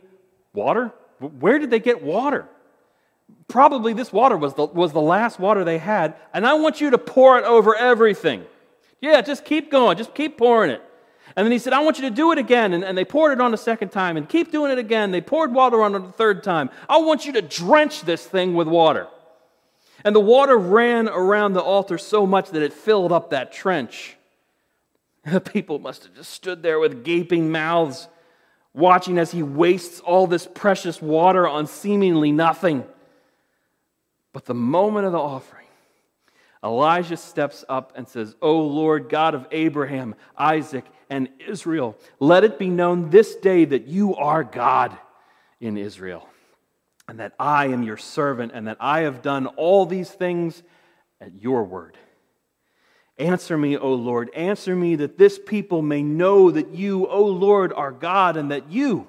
Water? 0.57 0.91
Where 1.19 1.60
did 1.60 1.69
they 1.69 1.79
get 1.79 2.01
water? 2.01 2.47
Probably 3.47 3.93
this 3.93 4.11
water 4.11 4.35
was 4.37 4.53
the, 4.55 4.65
was 4.65 4.91
the 4.91 5.01
last 5.01 5.39
water 5.39 5.63
they 5.63 5.77
had, 5.77 6.15
and 6.33 6.45
I 6.45 6.55
want 6.55 6.81
you 6.81 6.89
to 6.91 6.97
pour 6.97 7.37
it 7.37 7.45
over 7.45 7.75
everything. 7.75 8.45
Yeah, 9.01 9.21
just 9.21 9.45
keep 9.45 9.71
going, 9.71 9.97
just 9.97 10.13
keep 10.13 10.37
pouring 10.37 10.71
it. 10.71 10.81
And 11.35 11.45
then 11.45 11.51
he 11.51 11.59
said, 11.59 11.73
I 11.73 11.81
want 11.81 11.97
you 11.99 12.09
to 12.09 12.15
do 12.15 12.31
it 12.31 12.39
again. 12.39 12.73
And, 12.73 12.83
and 12.83 12.97
they 12.97 13.05
poured 13.05 13.31
it 13.31 13.41
on 13.41 13.53
a 13.53 13.57
second 13.57 13.89
time 13.89 14.17
and 14.17 14.27
keep 14.27 14.51
doing 14.51 14.71
it 14.71 14.79
again. 14.79 15.11
They 15.11 15.21
poured 15.21 15.53
water 15.53 15.83
on 15.83 15.93
it 15.93 15.99
the 15.99 16.11
third 16.11 16.43
time. 16.43 16.69
I 16.89 16.97
want 16.97 17.25
you 17.25 17.33
to 17.33 17.41
drench 17.41 18.01
this 18.01 18.25
thing 18.25 18.55
with 18.55 18.67
water. 18.67 19.07
And 20.03 20.15
the 20.15 20.19
water 20.19 20.57
ran 20.57 21.07
around 21.07 21.53
the 21.53 21.61
altar 21.61 21.97
so 21.97 22.25
much 22.25 22.49
that 22.51 22.61
it 22.61 22.73
filled 22.73 23.11
up 23.11 23.29
that 23.29 23.51
trench. 23.51 24.15
The 25.29 25.41
people 25.41 25.77
must 25.77 26.03
have 26.03 26.15
just 26.15 26.31
stood 26.31 26.63
there 26.63 26.79
with 26.79 27.03
gaping 27.03 27.51
mouths, 27.51 28.07
watching 28.73 29.17
as 29.17 29.31
he 29.31 29.43
wastes 29.43 29.99
all 29.99 30.25
this 30.25 30.47
precious 30.47 31.01
water 31.01 31.45
on 31.45 31.67
seemingly 31.67 32.31
nothing. 32.31 32.85
But 34.38 34.45
the 34.45 34.54
moment 34.54 35.08
of 35.08 35.13
the 35.13 35.17
offering, 35.17 35.65
Elijah 36.63 37.17
steps 37.17 37.65
up 37.67 37.93
and 37.95 38.08
says, 38.08 38.36
O 38.39 38.62
Lord 38.62 39.10
God 39.10 39.34
of 39.34 39.47
Abraham, 39.50 40.13
Isaac, 40.38 40.86
and 41.10 41.28
Israel, 41.47 41.97
let 42.19 42.43
it 42.43 42.60
be 42.60 42.69
known 42.69 43.10
this 43.10 43.36
day 43.36 43.65
that 43.65 43.88
you 43.88 44.15
are 44.15 44.43
God 44.43 44.95
in 45.60 45.76
Israel, 45.76 46.30
and 47.08 47.19
that 47.19 47.34
I 47.39 47.69
am 47.69 47.82
your 47.82 47.97
servant, 47.97 48.52
and 48.54 48.67
that 48.67 48.78
I 48.80 49.00
have 49.00 49.23
done 49.23 49.47
all 49.47 49.88
these 49.88 50.12
things 50.12 50.62
at 51.19 51.41
your 51.41 51.63
word. 51.63 51.97
Answer 53.17 53.58
me, 53.58 53.76
O 53.76 53.91
Lord, 53.91 54.30
answer 54.36 54.76
me 54.76 54.97
that 54.97 55.17
this 55.17 55.39
people 55.39 55.82
may 55.82 56.04
know 56.04 56.52
that 56.52 56.76
you, 56.76 57.08
O 57.08 57.23
Lord, 57.23 57.73
are 57.73 57.91
God, 57.91 58.38
and 58.38 58.52
that 58.52 58.69
you 58.69 59.08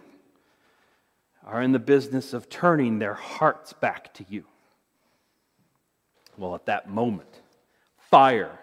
are 1.44 1.60
in 1.60 1.72
the 1.72 1.78
business 1.78 2.32
of 2.32 2.48
turning 2.48 2.98
their 2.98 3.12
hearts 3.12 3.74
back 3.74 4.14
to 4.14 4.24
you. 4.26 4.46
Well, 6.38 6.54
at 6.54 6.66
that 6.66 6.88
moment, 6.88 7.40
fire 7.98 8.58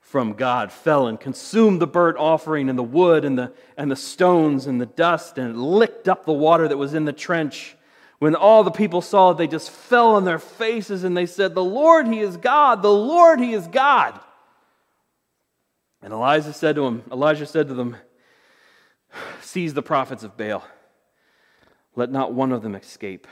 from 0.00 0.34
God 0.34 0.70
fell 0.70 1.06
and 1.06 1.18
consumed 1.18 1.80
the 1.80 1.86
burnt 1.86 2.18
offering 2.18 2.68
and 2.68 2.78
the 2.78 2.82
wood 2.82 3.24
and 3.24 3.38
the, 3.38 3.52
and 3.76 3.90
the 3.90 3.96
stones 3.96 4.66
and 4.66 4.80
the 4.80 4.86
dust 4.86 5.38
and 5.38 5.60
licked 5.60 6.08
up 6.08 6.24
the 6.24 6.32
water 6.32 6.68
that 6.68 6.76
was 6.76 6.94
in 6.94 7.06
the 7.06 7.12
trench. 7.12 7.76
When 8.18 8.34
all 8.34 8.62
the 8.62 8.70
people 8.70 9.00
saw 9.00 9.30
it, 9.30 9.38
they 9.38 9.46
just 9.46 9.70
fell 9.70 10.16
on 10.16 10.24
their 10.24 10.38
faces 10.38 11.04
and 11.04 11.16
they 11.16 11.26
said, 11.26 11.54
The 11.54 11.64
Lord, 11.64 12.06
He 12.06 12.20
is 12.20 12.36
God. 12.36 12.82
The 12.82 12.92
Lord, 12.92 13.40
He 13.40 13.52
is 13.52 13.66
God. 13.66 14.20
And 16.02 16.12
Elijah 16.12 16.52
said 16.52 16.76
to 16.76 16.86
him, 16.86 17.02
Elijah 17.10 17.46
said 17.46 17.68
to 17.68 17.74
them, 17.74 17.96
Seize 19.40 19.74
the 19.74 19.82
prophets 19.82 20.22
of 20.22 20.36
Baal. 20.36 20.64
Let 21.96 22.10
not 22.10 22.32
one 22.32 22.52
of 22.52 22.62
them 22.62 22.74
escape. 22.74 23.26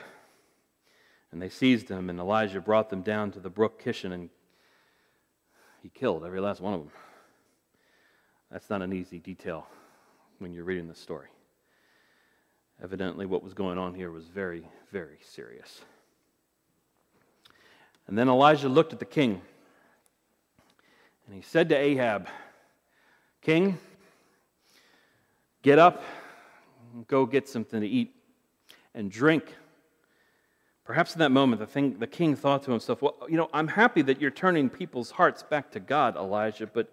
And 1.33 1.43
they 1.43 1.49
seized 1.49 1.89
him, 1.89 2.09
and 2.09 2.19
Elijah 2.19 2.61
brought 2.61 2.89
them 2.89 3.03
down 3.03 3.33
to 3.33 3.41
the 3.41 3.51
brook 3.51 3.83
Kishon, 3.83 4.13
and 4.13 4.31
he 5.83 5.89
killed 5.89 6.25
every 6.25 6.41
last 6.41 6.61
one 6.61 6.75
of 6.75 6.81
them. 6.81 6.91
That's 8.51 8.71
not 8.71 8.83
an 8.83 8.93
easy 8.93 9.19
detail 9.19 9.67
when 10.39 10.53
you're 10.53 10.65
reading 10.65 10.89
the 10.89 10.95
story. 10.95 11.29
Evidently, 12.83 13.27
what 13.27 13.43
was 13.43 13.55
going 13.55 13.79
on 13.79 13.95
here 13.95 14.11
was 14.11 14.27
very, 14.27 14.69
very 14.93 15.19
serious. 15.23 15.81
And 18.07 18.17
then 18.17 18.29
Elijah 18.29 18.69
looked 18.69 18.93
at 18.93 18.99
the 18.99 19.05
king, 19.05 19.41
and 21.27 21.35
he 21.35 21.43
said 21.43 21.69
to 21.71 21.77
Ahab, 21.77 22.29
King, 23.43 23.79
get 25.63 25.79
up, 25.79 26.03
go 27.09 27.27
get 27.27 27.49
something 27.49 27.81
to 27.81 27.87
eat 27.87 28.15
and 28.95 29.11
drink 29.11 29.55
Perhaps 30.87 31.15
in 31.15 31.19
that 31.19 31.33
moment, 31.33 31.59
the, 31.59 31.67
thing, 31.67 31.99
the 31.99 32.07
king 32.07 32.37
thought 32.37 32.63
to 32.63 32.71
himself, 32.71 33.03
Well, 33.03 33.17
you 33.29 33.37
know, 33.37 33.51
I'm 33.53 33.67
happy 33.67 34.03
that 34.03 34.21
you're 34.21 34.31
turning 34.31 34.71
people's 34.71 35.11
hearts 35.11 35.43
back 35.43 35.73
to 35.73 35.81
God, 35.81 36.17
Elijah, 36.17 36.69
but 36.69 36.89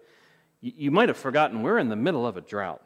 you, 0.60 0.72
you 0.76 0.90
might 0.90 1.08
have 1.08 1.16
forgotten 1.16 1.62
we're 1.62 1.78
in 1.78 1.88
the 1.88 1.96
middle 1.96 2.26
of 2.26 2.36
a 2.36 2.40
drought. 2.40 2.82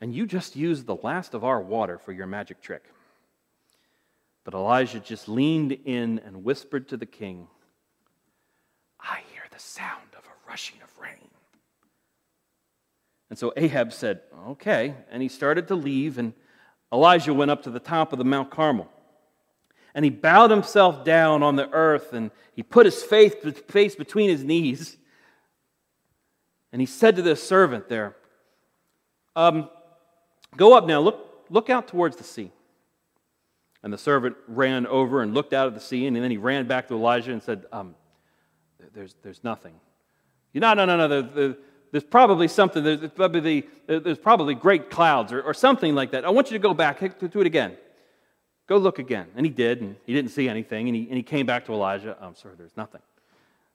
And 0.00 0.14
you 0.14 0.24
just 0.24 0.54
used 0.54 0.86
the 0.86 0.94
last 0.94 1.34
of 1.34 1.42
our 1.42 1.60
water 1.60 1.98
for 1.98 2.12
your 2.12 2.28
magic 2.28 2.62
trick. 2.62 2.84
But 4.44 4.54
Elijah 4.54 5.00
just 5.00 5.28
leaned 5.28 5.72
in 5.72 6.20
and 6.20 6.44
whispered 6.44 6.88
to 6.88 6.96
the 6.96 7.04
king, 7.04 7.48
I 9.00 9.22
hear 9.32 9.42
the 9.50 9.58
sound 9.58 10.14
of 10.16 10.24
a 10.24 10.48
rushing 10.48 10.78
of 10.80 10.96
rain. 10.96 11.28
And 13.30 13.38
so 13.38 13.52
Ahab 13.56 13.92
said, 13.92 14.20
Okay. 14.50 14.94
And 15.10 15.22
he 15.22 15.28
started 15.28 15.66
to 15.68 15.74
leave, 15.74 16.18
and 16.18 16.34
Elijah 16.92 17.34
went 17.34 17.50
up 17.50 17.64
to 17.64 17.70
the 17.70 17.80
top 17.80 18.12
of 18.12 18.20
the 18.20 18.24
Mount 18.24 18.52
Carmel 18.52 18.88
and 19.94 20.04
he 20.04 20.10
bowed 20.10 20.50
himself 20.50 21.04
down 21.04 21.42
on 21.42 21.56
the 21.56 21.68
earth 21.70 22.12
and 22.12 22.30
he 22.54 22.62
put 22.62 22.86
his 22.86 23.02
face, 23.02 23.34
between 23.94 24.30
his 24.30 24.44
knees. 24.44 24.96
And 26.72 26.80
he 26.80 26.86
said 26.86 27.16
to 27.16 27.22
the 27.22 27.36
servant 27.36 27.88
there, 27.88 28.16
um, 29.36 29.70
Go 30.56 30.76
up 30.76 30.86
now, 30.86 31.00
look, 31.00 31.44
look 31.50 31.70
out 31.70 31.88
towards 31.88 32.16
the 32.16 32.24
sea. 32.24 32.50
And 33.82 33.92
the 33.92 33.98
servant 33.98 34.36
ran 34.48 34.86
over 34.86 35.22
and 35.22 35.34
looked 35.34 35.52
out 35.52 35.68
at 35.68 35.74
the 35.74 35.80
sea, 35.80 36.06
and 36.06 36.16
then 36.16 36.30
he 36.30 36.36
ran 36.36 36.66
back 36.66 36.88
to 36.88 36.94
Elijah 36.94 37.32
and 37.32 37.42
said, 37.42 37.66
um, 37.70 37.94
there's, 38.92 39.14
there's 39.22 39.44
nothing. 39.44 39.74
No, 40.54 40.74
no, 40.74 40.84
no, 40.84 40.96
no. 40.96 41.22
There, 41.22 41.56
there's 41.92 42.04
probably 42.04 42.48
something. 42.48 42.82
There's 42.82 43.10
probably, 43.10 43.68
there's 43.86 44.18
probably 44.18 44.54
great 44.54 44.90
clouds 44.90 45.32
or, 45.32 45.40
or 45.42 45.54
something 45.54 45.94
like 45.94 46.10
that. 46.10 46.24
I 46.24 46.30
want 46.30 46.50
you 46.50 46.58
to 46.58 46.62
go 46.62 46.74
back 46.74 46.98
to 46.98 47.40
it 47.40 47.46
again. 47.46 47.76
Go 48.68 48.76
look 48.76 48.98
again. 48.98 49.28
And 49.34 49.44
he 49.44 49.50
did, 49.50 49.80
and 49.80 49.96
he 50.04 50.12
didn't 50.12 50.30
see 50.30 50.48
anything. 50.48 50.88
And 50.88 50.94
he, 50.94 51.02
and 51.08 51.16
he 51.16 51.22
came 51.22 51.46
back 51.46 51.64
to 51.64 51.72
Elijah. 51.72 52.16
Oh, 52.20 52.26
I'm 52.26 52.36
sorry, 52.36 52.54
there's 52.56 52.76
nothing. 52.76 53.00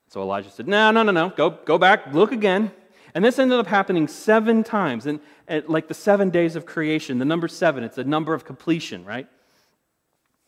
So 0.08 0.22
Elijah 0.22 0.52
said, 0.52 0.68
No, 0.68 0.92
no, 0.92 1.04
no, 1.04 1.12
no. 1.12 1.30
Go, 1.30 1.50
go 1.50 1.78
back, 1.80 2.14
look 2.14 2.32
again. 2.32 2.72
And 3.16 3.26
this 3.26 3.38
ended 3.38 3.60
up 3.60 3.68
happening 3.68 4.08
seven 4.08 4.64
times. 4.64 5.06
And, 5.06 5.20
like 5.68 5.88
the 5.88 5.94
seven 5.94 6.30
days 6.30 6.56
of 6.56 6.66
creation, 6.66 7.18
the 7.18 7.26
number 7.26 7.48
seven, 7.48 7.84
it's 7.84 7.98
a 7.98 8.04
number 8.04 8.34
of 8.34 8.46
completion, 8.46 9.04
right? 9.04 9.28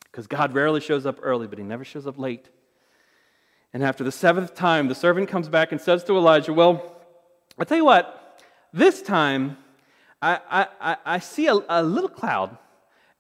Because 0.04 0.28
God 0.28 0.54
rarely 0.54 0.80
shows 0.80 1.06
up 1.06 1.20
early, 1.22 1.48
but 1.48 1.58
he 1.58 1.64
never 1.64 1.84
shows 1.84 2.08
up 2.08 2.18
late. 2.18 2.48
And 3.74 3.84
after 3.84 4.04
the 4.04 4.12
seventh 4.12 4.56
time, 4.56 4.88
the 4.88 4.96
servant 4.96 5.28
comes 5.28 5.50
back 5.50 5.72
and 5.72 5.82
says 5.82 6.04
to 6.06 6.16
Elijah, 6.16 6.54
Well, 6.54 6.96
I'll 7.58 7.66
tell 7.66 7.78
you 7.78 7.86
what, 7.86 8.42
this 8.72 9.02
time 9.02 9.58
I, 10.22 10.68
I, 10.80 10.98
I 11.06 11.20
see 11.20 11.48
a, 11.48 11.58
a 11.68 11.84
little 11.84 12.10
cloud 12.10 12.58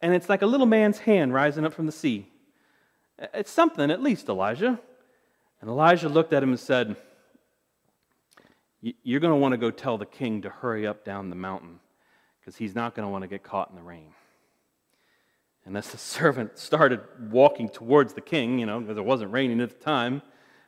and 0.01 0.13
it's 0.13 0.29
like 0.29 0.41
a 0.41 0.45
little 0.45 0.65
man's 0.65 0.99
hand 0.99 1.33
rising 1.33 1.65
up 1.65 1.73
from 1.73 1.85
the 1.85 1.91
sea. 1.91 2.27
It's 3.33 3.51
something, 3.51 3.89
at 3.91 4.01
least, 4.01 4.27
Elijah. 4.29 4.79
And 5.61 5.69
Elijah 5.69 6.09
looked 6.09 6.33
at 6.33 6.43
him 6.43 6.49
and 6.49 6.59
said, 6.59 6.95
You're 8.81 9.19
going 9.19 9.33
to 9.33 9.37
want 9.37 9.53
to 9.53 9.57
go 9.57 9.71
tell 9.71 9.97
the 9.97 10.05
king 10.05 10.41
to 10.41 10.49
hurry 10.49 10.85
up 10.85 11.05
down 11.05 11.29
the 11.29 11.35
mountain 11.35 11.79
because 12.39 12.57
he's 12.57 12.75
not 12.75 12.93
going 12.93 13.05
to 13.05 13.11
want 13.11 13.23
to 13.23 13.27
get 13.27 13.41
caught 13.41 13.69
in 13.69 13.75
the 13.75 13.81
rain. 13.81 14.13
And 15.65 15.75
as 15.75 15.89
the 15.89 15.97
servant 15.97 16.57
started 16.57 17.01
walking 17.31 17.69
towards 17.69 18.13
the 18.13 18.21
king, 18.21 18.59
you 18.59 18.65
know, 18.65 18.79
because 18.79 18.97
it 18.97 19.05
wasn't 19.05 19.31
raining 19.31 19.61
at 19.61 19.69
the 19.69 19.83
time, 19.83 20.21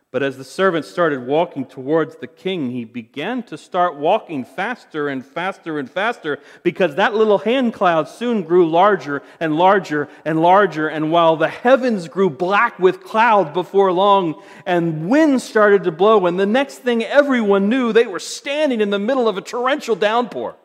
but 0.10 0.24
as 0.24 0.38
the 0.38 0.43
servant 0.46 0.86
started 0.86 1.28
walking 1.28 1.65
towards 1.65 2.15
the 2.15 2.28
king, 2.28 2.72
he 2.72 2.86
began 2.86 3.43
to 3.43 3.58
start 3.58 3.98
walking 3.98 4.46
faster 4.46 5.10
and 5.10 5.26
faster 5.26 5.80
and 5.80 5.91
faster 5.91 6.39
because 6.63 6.96
that 6.96 7.13
little 7.13 7.39
hand 7.39 7.74
cloud 7.74 8.08
soon 8.08 8.43
grew 8.43 8.70
larger 8.70 9.22
and 9.41 9.58
larger 9.58 10.08
and 10.24 10.41
larger. 10.41 10.88
And 10.88 11.12
while 11.12 11.36
the 11.36 11.50
heavens 11.50 12.08
grew 12.08 12.30
black 12.30 12.80
with 12.80 13.04
cloud 13.04 13.54
before 13.54 13.91
long, 13.91 14.41
and 14.65 15.10
wind 15.10 15.41
started 15.41 15.84
to 15.84 15.91
blow, 15.91 16.26
and 16.26 16.39
the 16.39 16.46
next 16.46 16.78
thing 16.78 17.04
everyone 17.04 17.67
knew, 17.67 17.91
they 17.91 18.08
were 18.08 18.20
standing 18.20 18.80
in 18.80 18.91
the 18.91 19.00
middle 19.00 19.28
of 19.28 19.38
a 19.38 19.41
torrential 19.41 19.98
downpour. 19.98 20.56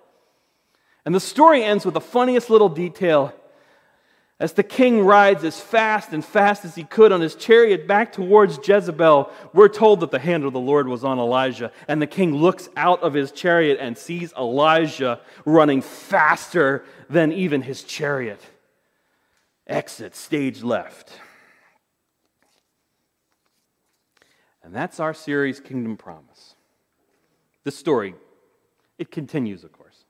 And 1.05 1.13
the 1.13 1.21
story 1.21 1.65
ends 1.65 1.85
with 1.85 1.95
the 1.95 2.01
funniest 2.01 2.49
little 2.49 2.69
detail 2.69 3.35
as 4.43 4.55
the 4.55 4.65
king 4.65 5.05
rides 5.05 5.45
as 5.45 5.61
fast 5.61 6.13
and 6.13 6.25
fast 6.25 6.65
as 6.65 6.75
he 6.75 6.83
could 6.83 7.13
on 7.13 7.21
his 7.21 7.37
chariot 7.37 7.87
back 7.87 8.13
towards 8.13 8.59
Jezebel, 8.67 9.31
we're 9.53 9.69
told 9.69 10.01
that 10.01 10.11
the 10.11 10.19
hand 10.19 10.43
of 10.43 10.53
the 10.53 10.59
Lord 10.59 10.89
was 10.89 11.05
on 11.05 11.21
Elijah. 11.21 11.71
And 11.87 12.03
the 12.03 12.09
king 12.09 12.35
looks 12.35 12.69
out 12.77 13.01
of 13.05 13.15
his 13.15 13.31
chariot 13.31 13.79
and 13.81 13.97
sees 13.97 14.33
Elijah 14.33 15.21
running 15.45 15.81
faster 15.81 16.85
than 17.09 17.31
even 17.31 17.63
his 17.63 17.85
chariot. 17.85 18.41
Exit 19.69 20.17
stage 20.17 20.65
left. 20.65 21.13
And 24.65 24.75
that's 24.75 24.99
our 24.99 25.15
series, 25.15 25.61
Kingdom 25.61 25.97
Promise. 25.97 26.57
This 27.63 27.77
story, 27.79 28.17
it 28.99 29.13
continues, 29.13 29.63
of 29.63 29.71
course. 29.71 30.05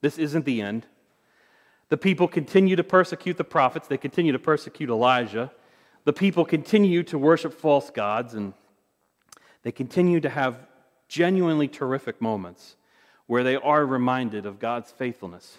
This 0.00 0.16
isn't 0.16 0.44
the 0.44 0.62
end. 0.62 0.86
The 1.94 1.98
people 1.98 2.26
continue 2.26 2.74
to 2.74 2.82
persecute 2.82 3.36
the 3.36 3.44
prophets, 3.44 3.86
they 3.86 3.96
continue 3.96 4.32
to 4.32 4.38
persecute 4.40 4.90
Elijah. 4.90 5.52
The 6.02 6.12
people 6.12 6.44
continue 6.44 7.04
to 7.04 7.16
worship 7.16 7.54
false 7.54 7.88
gods, 7.90 8.34
and 8.34 8.52
they 9.62 9.70
continue 9.70 10.18
to 10.18 10.28
have 10.28 10.58
genuinely 11.06 11.68
terrific 11.68 12.20
moments 12.20 12.74
where 13.28 13.44
they 13.44 13.54
are 13.54 13.86
reminded 13.86 14.44
of 14.44 14.58
God's 14.58 14.90
faithfulness. 14.90 15.58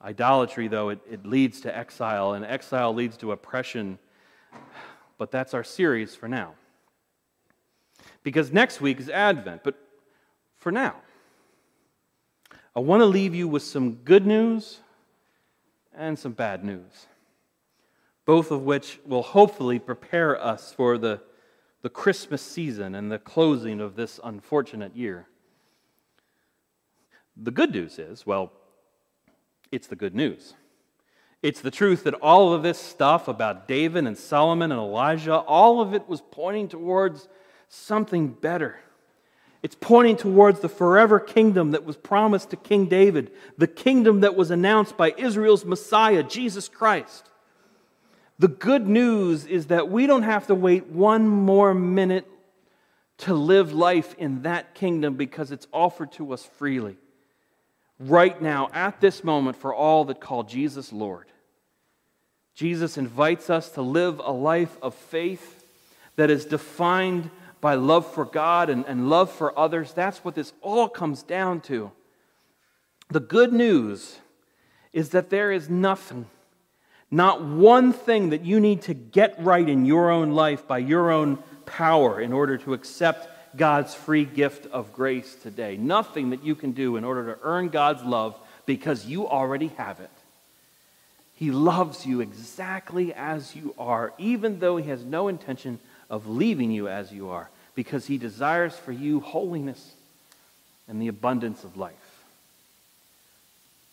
Idolatry, 0.00 0.68
though, 0.68 0.90
it, 0.90 1.00
it 1.10 1.26
leads 1.26 1.60
to 1.62 1.76
exile, 1.76 2.32
and 2.34 2.44
exile 2.44 2.94
leads 2.94 3.16
to 3.16 3.32
oppression. 3.32 3.98
But 5.18 5.32
that's 5.32 5.54
our 5.54 5.64
series 5.64 6.14
for 6.14 6.28
now. 6.28 6.54
Because 8.22 8.52
next 8.52 8.80
week 8.80 9.00
is 9.00 9.08
Advent, 9.08 9.64
but 9.64 9.74
for 10.56 10.70
now, 10.70 10.94
I 12.74 12.80
want 12.80 13.00
to 13.00 13.06
leave 13.06 13.34
you 13.34 13.48
with 13.48 13.62
some 13.62 13.96
good 13.96 14.26
news 14.26 14.78
and 15.94 16.18
some 16.18 16.32
bad 16.32 16.64
news, 16.64 17.06
both 18.24 18.50
of 18.50 18.62
which 18.62 18.98
will 19.04 19.22
hopefully 19.22 19.78
prepare 19.78 20.42
us 20.42 20.72
for 20.72 20.96
the, 20.96 21.20
the 21.82 21.90
Christmas 21.90 22.40
season 22.40 22.94
and 22.94 23.12
the 23.12 23.18
closing 23.18 23.78
of 23.78 23.94
this 23.94 24.18
unfortunate 24.24 24.96
year. 24.96 25.26
The 27.36 27.50
good 27.50 27.72
news 27.72 27.98
is, 27.98 28.24
well, 28.24 28.52
it's 29.70 29.86
the 29.86 29.96
good 29.96 30.14
news. 30.14 30.54
It's 31.42 31.60
the 31.60 31.70
truth 31.70 32.04
that 32.04 32.14
all 32.14 32.54
of 32.54 32.62
this 32.62 32.78
stuff 32.78 33.28
about 33.28 33.68
David 33.68 34.06
and 34.06 34.16
Solomon 34.16 34.72
and 34.72 34.80
Elijah, 34.80 35.36
all 35.36 35.82
of 35.82 35.92
it 35.92 36.08
was 36.08 36.22
pointing 36.30 36.68
towards 36.68 37.28
something 37.68 38.28
better. 38.28 38.78
It's 39.62 39.76
pointing 39.76 40.16
towards 40.16 40.60
the 40.60 40.68
forever 40.68 41.20
kingdom 41.20 41.70
that 41.70 41.84
was 41.84 41.96
promised 41.96 42.50
to 42.50 42.56
King 42.56 42.86
David, 42.86 43.30
the 43.56 43.68
kingdom 43.68 44.20
that 44.20 44.34
was 44.34 44.50
announced 44.50 44.96
by 44.96 45.14
Israel's 45.16 45.64
Messiah, 45.64 46.22
Jesus 46.22 46.68
Christ. 46.68 47.30
The 48.40 48.48
good 48.48 48.88
news 48.88 49.46
is 49.46 49.66
that 49.66 49.88
we 49.88 50.08
don't 50.08 50.24
have 50.24 50.48
to 50.48 50.54
wait 50.54 50.86
one 50.86 51.28
more 51.28 51.74
minute 51.74 52.26
to 53.18 53.34
live 53.34 53.72
life 53.72 54.16
in 54.18 54.42
that 54.42 54.74
kingdom 54.74 55.14
because 55.14 55.52
it's 55.52 55.68
offered 55.72 56.10
to 56.12 56.32
us 56.32 56.44
freely 56.44 56.96
right 58.00 58.40
now, 58.42 58.68
at 58.72 59.00
this 59.00 59.22
moment, 59.22 59.56
for 59.56 59.74
all 59.74 60.04
that 60.06 60.20
call 60.20 60.42
Jesus 60.42 60.92
Lord. 60.92 61.26
Jesus 62.54 62.98
invites 62.98 63.48
us 63.48 63.70
to 63.70 63.82
live 63.82 64.18
a 64.18 64.32
life 64.32 64.76
of 64.82 64.94
faith 64.94 65.64
that 66.16 66.30
is 66.30 66.44
defined 66.44 67.30
by 67.62 67.76
love 67.76 68.12
for 68.12 68.26
God 68.26 68.68
and, 68.68 68.84
and 68.86 69.08
love 69.08 69.30
for 69.30 69.58
others. 69.58 69.94
That's 69.94 70.22
what 70.24 70.34
this 70.34 70.52
all 70.60 70.88
comes 70.88 71.22
down 71.22 71.60
to. 71.62 71.92
The 73.08 73.20
good 73.20 73.52
news 73.52 74.18
is 74.92 75.10
that 75.10 75.30
there 75.30 75.52
is 75.52 75.70
nothing, 75.70 76.26
not 77.10 77.42
one 77.42 77.92
thing 77.92 78.30
that 78.30 78.44
you 78.44 78.58
need 78.58 78.82
to 78.82 78.94
get 78.94 79.36
right 79.38 79.66
in 79.66 79.86
your 79.86 80.10
own 80.10 80.32
life 80.32 80.66
by 80.66 80.78
your 80.78 81.12
own 81.12 81.38
power 81.64 82.20
in 82.20 82.32
order 82.32 82.58
to 82.58 82.74
accept 82.74 83.56
God's 83.56 83.94
free 83.94 84.24
gift 84.24 84.66
of 84.66 84.92
grace 84.92 85.36
today. 85.36 85.76
Nothing 85.76 86.30
that 86.30 86.42
you 86.42 86.56
can 86.56 86.72
do 86.72 86.96
in 86.96 87.04
order 87.04 87.32
to 87.32 87.40
earn 87.42 87.68
God's 87.68 88.02
love 88.02 88.36
because 88.66 89.06
you 89.06 89.28
already 89.28 89.68
have 89.68 90.00
it. 90.00 90.10
He 91.34 91.52
loves 91.52 92.06
you 92.06 92.20
exactly 92.20 93.14
as 93.14 93.54
you 93.54 93.74
are, 93.78 94.14
even 94.18 94.58
though 94.58 94.78
He 94.78 94.88
has 94.88 95.04
no 95.04 95.28
intention 95.28 95.78
of 96.12 96.28
leaving 96.28 96.70
you 96.70 96.86
as 96.86 97.10
you 97.10 97.30
are, 97.30 97.48
because 97.74 98.06
He 98.06 98.18
desires 98.18 98.76
for 98.76 98.92
you 98.92 99.18
holiness 99.18 99.94
and 100.86 101.02
the 101.02 101.08
abundance 101.08 101.64
of 101.64 101.76
life. 101.76 102.22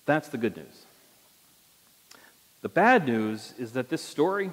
That's 0.05 0.27
the 0.27 0.37
good 0.37 0.57
news. 0.57 0.83
The 2.61 2.69
bad 2.69 3.07
news 3.07 3.53
is 3.57 3.71
that 3.71 3.89
this 3.89 4.01
story, 4.01 4.51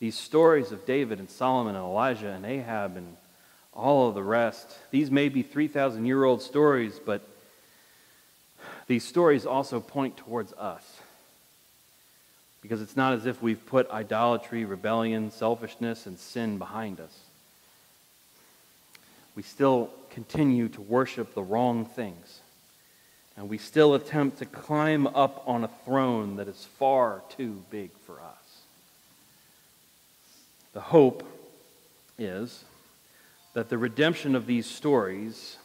these 0.00 0.18
stories 0.18 0.72
of 0.72 0.84
David 0.84 1.20
and 1.20 1.30
Solomon 1.30 1.76
and 1.76 1.84
Elijah 1.84 2.32
and 2.32 2.44
Ahab 2.44 2.96
and 2.96 3.16
all 3.72 4.08
of 4.08 4.16
the 4.16 4.22
rest. 4.22 4.66
These 4.90 5.10
may 5.10 5.28
be 5.28 5.42
3,000 5.42 6.04
year 6.04 6.24
old 6.24 6.42
stories, 6.42 6.98
but 6.98 7.22
these 8.88 9.04
stories 9.04 9.46
also 9.46 9.78
point 9.78 10.16
towards 10.16 10.52
us. 10.54 10.95
Because 12.66 12.82
it's 12.82 12.96
not 12.96 13.12
as 13.12 13.26
if 13.26 13.40
we've 13.40 13.64
put 13.64 13.88
idolatry, 13.92 14.64
rebellion, 14.64 15.30
selfishness, 15.30 16.04
and 16.04 16.18
sin 16.18 16.58
behind 16.58 16.98
us. 16.98 17.16
We 19.36 19.44
still 19.44 19.88
continue 20.10 20.68
to 20.70 20.80
worship 20.80 21.32
the 21.32 21.44
wrong 21.44 21.84
things. 21.84 22.40
And 23.36 23.48
we 23.48 23.56
still 23.56 23.94
attempt 23.94 24.38
to 24.38 24.46
climb 24.46 25.06
up 25.06 25.44
on 25.46 25.62
a 25.62 25.70
throne 25.84 26.34
that 26.36 26.48
is 26.48 26.66
far 26.76 27.22
too 27.28 27.62
big 27.70 27.92
for 28.04 28.14
us. 28.14 28.62
The 30.72 30.80
hope 30.80 31.22
is 32.18 32.64
that 33.54 33.68
the 33.68 33.78
redemption 33.78 34.34
of 34.34 34.46
these 34.46 34.66
stories, 34.66 35.56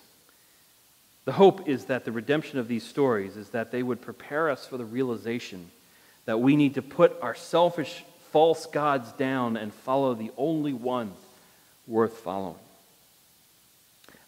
the 1.26 1.32
hope 1.32 1.68
is 1.68 1.86
that 1.86 2.06
the 2.06 2.12
redemption 2.12 2.60
of 2.60 2.68
these 2.68 2.84
stories 2.84 3.38
is 3.38 3.50
that 3.50 3.72
they 3.72 3.82
would 3.82 4.02
prepare 4.02 4.52
us 4.52 4.68
for 4.68 4.78
the 4.78 4.86
realization 4.86 5.72
that 6.26 6.40
we 6.40 6.56
need 6.56 6.76
to 6.76 6.82
put 6.82 7.18
our 7.22 7.36
selfish, 7.36 8.04
false 8.32 8.66
gods 8.66 9.12
down 9.14 9.58
and 9.58 9.74
follow 9.74 10.14
the 10.14 10.32
only 10.38 10.74
one 10.74 11.12
worth 11.88 12.18
following. 12.20 12.56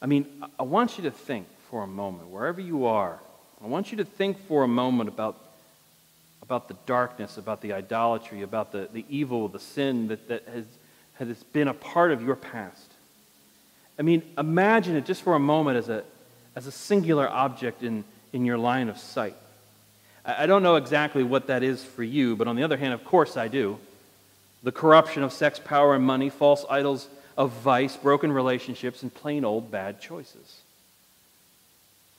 I 0.01 0.05
mean, 0.05 0.27
I 0.59 0.63
want 0.63 0.97
you 0.97 1.03
to 1.05 1.11
think 1.11 1.47
for 1.69 1.83
a 1.83 1.87
moment, 1.87 2.27
wherever 2.27 2.59
you 2.59 2.85
are, 2.85 3.19
I 3.63 3.67
want 3.67 3.91
you 3.91 3.97
to 3.97 4.05
think 4.05 4.45
for 4.47 4.63
a 4.63 4.67
moment 4.67 5.07
about, 5.07 5.39
about 6.41 6.67
the 6.67 6.75
darkness, 6.85 7.37
about 7.37 7.61
the 7.61 7.71
idolatry, 7.71 8.41
about 8.41 8.73
the, 8.73 8.89
the 8.91 9.05
evil, 9.07 9.47
the 9.47 9.59
sin 9.59 10.09
that, 10.09 10.27
that 10.27 10.45
has, 10.49 10.65
has 11.13 11.43
been 11.45 11.69
a 11.69 11.73
part 11.73 12.11
of 12.11 12.21
your 12.21 12.35
past. 12.35 12.91
I 13.97 14.01
mean, 14.01 14.23
imagine 14.37 14.97
it 14.97 15.05
just 15.05 15.21
for 15.21 15.35
a 15.35 15.39
moment 15.39 15.77
as 15.77 15.87
a, 15.87 16.03
as 16.55 16.67
a 16.67 16.71
singular 16.71 17.29
object 17.29 17.83
in, 17.83 18.03
in 18.33 18.43
your 18.43 18.57
line 18.57 18.89
of 18.89 18.97
sight. 18.97 19.35
I, 20.25 20.45
don't 20.45 20.63
know 20.63 20.75
exactly 20.75 21.23
what 21.23 21.47
that 21.47 21.63
is 21.63 21.83
for 21.83 22.03
you, 22.03 22.35
but 22.35 22.47
on 22.47 22.55
the 22.55 22.63
other 22.63 22.77
hand, 22.77 22.93
of 22.93 23.03
course 23.03 23.37
I 23.37 23.47
do. 23.47 23.77
The 24.63 24.71
corruption 24.71 25.23
of 25.23 25.33
sex, 25.33 25.59
power, 25.59 25.95
and 25.95 26.03
money, 26.03 26.29
false 26.29 26.65
idols 26.69 27.07
of 27.37 27.51
vice, 27.51 27.97
broken 27.97 28.31
relationships, 28.31 29.03
and 29.03 29.13
plain 29.13 29.43
old 29.43 29.69
bad 29.71 29.99
choices. 29.99 30.61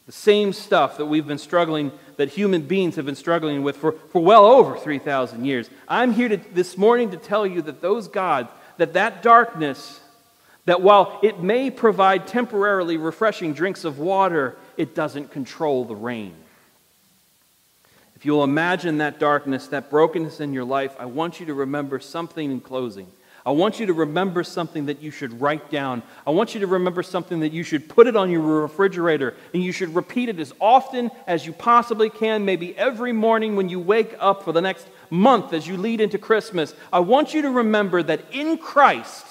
The 0.06 0.12
same 0.12 0.52
stuff 0.52 0.98
that 0.98 1.06
we've 1.06 1.26
been 1.26 1.38
struggling, 1.38 1.90
that 2.16 2.28
human 2.28 2.62
beings 2.62 2.96
have 2.96 3.06
been 3.06 3.14
struggling 3.14 3.62
with 3.62 3.76
for, 3.76 3.92
for 3.92 4.22
well 4.22 4.44
over 4.44 4.76
3,000 4.76 5.46
years. 5.46 5.70
I'm 5.88 6.12
here 6.12 6.28
to, 6.28 6.36
this 6.52 6.76
morning 6.76 7.12
to 7.12 7.16
tell 7.16 7.46
you 7.46 7.62
that 7.62 7.80
those 7.80 8.08
gods, 8.08 8.50
that 8.76 8.92
that 8.92 9.22
darkness 9.22 10.00
that 10.66 10.80
while 10.80 11.18
it 11.22 11.42
may 11.42 11.70
provide 11.70 12.26
temporarily 12.26 12.96
refreshing 12.96 13.52
drinks 13.52 13.84
of 13.84 13.98
water, 13.98 14.56
it 14.76 14.94
doesn't 14.94 15.30
control 15.30 15.84
the 15.84 15.94
rain. 15.94 16.34
You'll 18.24 18.42
imagine 18.42 18.98
that 18.98 19.20
darkness, 19.20 19.68
that 19.68 19.90
brokenness 19.90 20.40
in 20.40 20.54
your 20.54 20.64
life, 20.64 20.96
I 20.98 21.04
want 21.04 21.40
you 21.40 21.46
to 21.46 21.54
remember 21.54 22.00
something 22.00 22.50
in 22.50 22.60
closing. 22.60 23.06
I 23.46 23.50
want 23.50 23.78
you 23.78 23.84
to 23.86 23.92
remember 23.92 24.42
something 24.42 24.86
that 24.86 25.02
you 25.02 25.10
should 25.10 25.38
write 25.38 25.70
down. 25.70 26.02
I 26.26 26.30
want 26.30 26.54
you 26.54 26.60
to 26.60 26.66
remember 26.66 27.02
something 27.02 27.40
that 27.40 27.52
you 27.52 27.62
should 27.62 27.86
put 27.90 28.06
it 28.06 28.16
on 28.16 28.30
your 28.30 28.40
refrigerator 28.40 29.34
and 29.52 29.62
you 29.62 29.70
should 29.70 29.94
repeat 29.94 30.30
it 30.30 30.40
as 30.40 30.54
often 30.58 31.10
as 31.26 31.44
you 31.44 31.52
possibly 31.52 32.08
can, 32.08 32.46
maybe 32.46 32.74
every 32.78 33.12
morning 33.12 33.54
when 33.54 33.68
you 33.68 33.78
wake 33.78 34.14
up 34.18 34.44
for 34.44 34.52
the 34.52 34.62
next 34.62 34.88
month 35.10 35.52
as 35.52 35.68
you 35.68 35.76
lead 35.76 36.00
into 36.00 36.16
Christmas. 36.16 36.74
I 36.90 37.00
want 37.00 37.34
you 37.34 37.42
to 37.42 37.50
remember 37.50 38.02
that 38.02 38.22
in 38.32 38.56
Christ, 38.56 39.26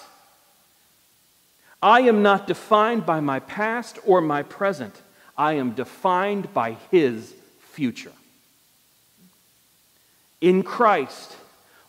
I 1.81 2.01
am 2.01 2.21
not 2.21 2.45
defined 2.45 3.07
by 3.07 3.19
my 3.19 3.39
past 3.39 3.97
or 4.05 4.21
my 4.21 4.43
present. 4.43 5.01
I 5.35 5.53
am 5.53 5.71
defined 5.71 6.53
by 6.53 6.77
His 6.91 7.33
future. 7.71 8.11
In 10.43 10.61
Christ, 10.61 11.37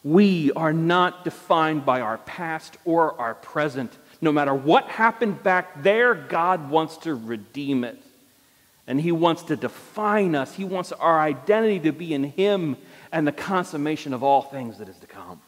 we 0.05 0.53
are 0.53 0.73
not 0.73 1.25
defined 1.25 1.85
by 1.85 2.01
our 2.01 2.19
past 2.19 2.77
or 2.85 3.21
our 3.21 3.35
present. 3.35 3.93
No 4.21 4.31
matter 4.31 4.55
what 4.55 4.85
happened 4.85 5.43
back 5.43 5.83
there, 5.83 6.14
God 6.14 6.71
wants 6.71 6.99
to 6.99 7.17
redeem 7.17 7.83
it. 7.83 8.01
And 8.87 9.01
He 9.01 9.11
wants 9.11 9.43
to 9.45 9.57
define 9.57 10.37
us. 10.37 10.55
He 10.55 10.62
wants 10.62 10.93
our 10.93 11.18
identity 11.18 11.81
to 11.81 11.91
be 11.91 12.14
in 12.14 12.22
Him 12.22 12.76
and 13.11 13.26
the 13.26 13.33
consummation 13.33 14.14
of 14.14 14.22
all 14.22 14.43
things 14.43 14.78
that 14.78 14.89
is 14.89 14.99
to 14.99 15.09
come 15.09 15.41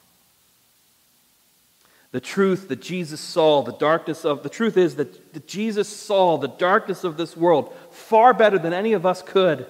the 2.17 2.21
truth 2.21 2.69
that 2.69 2.81
Jesus 2.81 3.21
saw, 3.21 3.61
the 3.61 3.73
darkness 3.73 4.25
of, 4.25 4.43
the 4.43 4.49
truth 4.49 4.79
is 4.79 4.97
that, 4.97 5.47
Jesus 5.47 5.87
saw 5.87 6.39
the 6.39 6.49
darkness 6.49 7.05
of 7.05 7.19
this 7.19 7.37
world 7.37 7.75
far 7.91 8.33
better 8.33 8.59
than 8.59 8.73
any 8.73 8.95
of 8.95 9.05
us 9.05 9.21
could. 9.21 9.67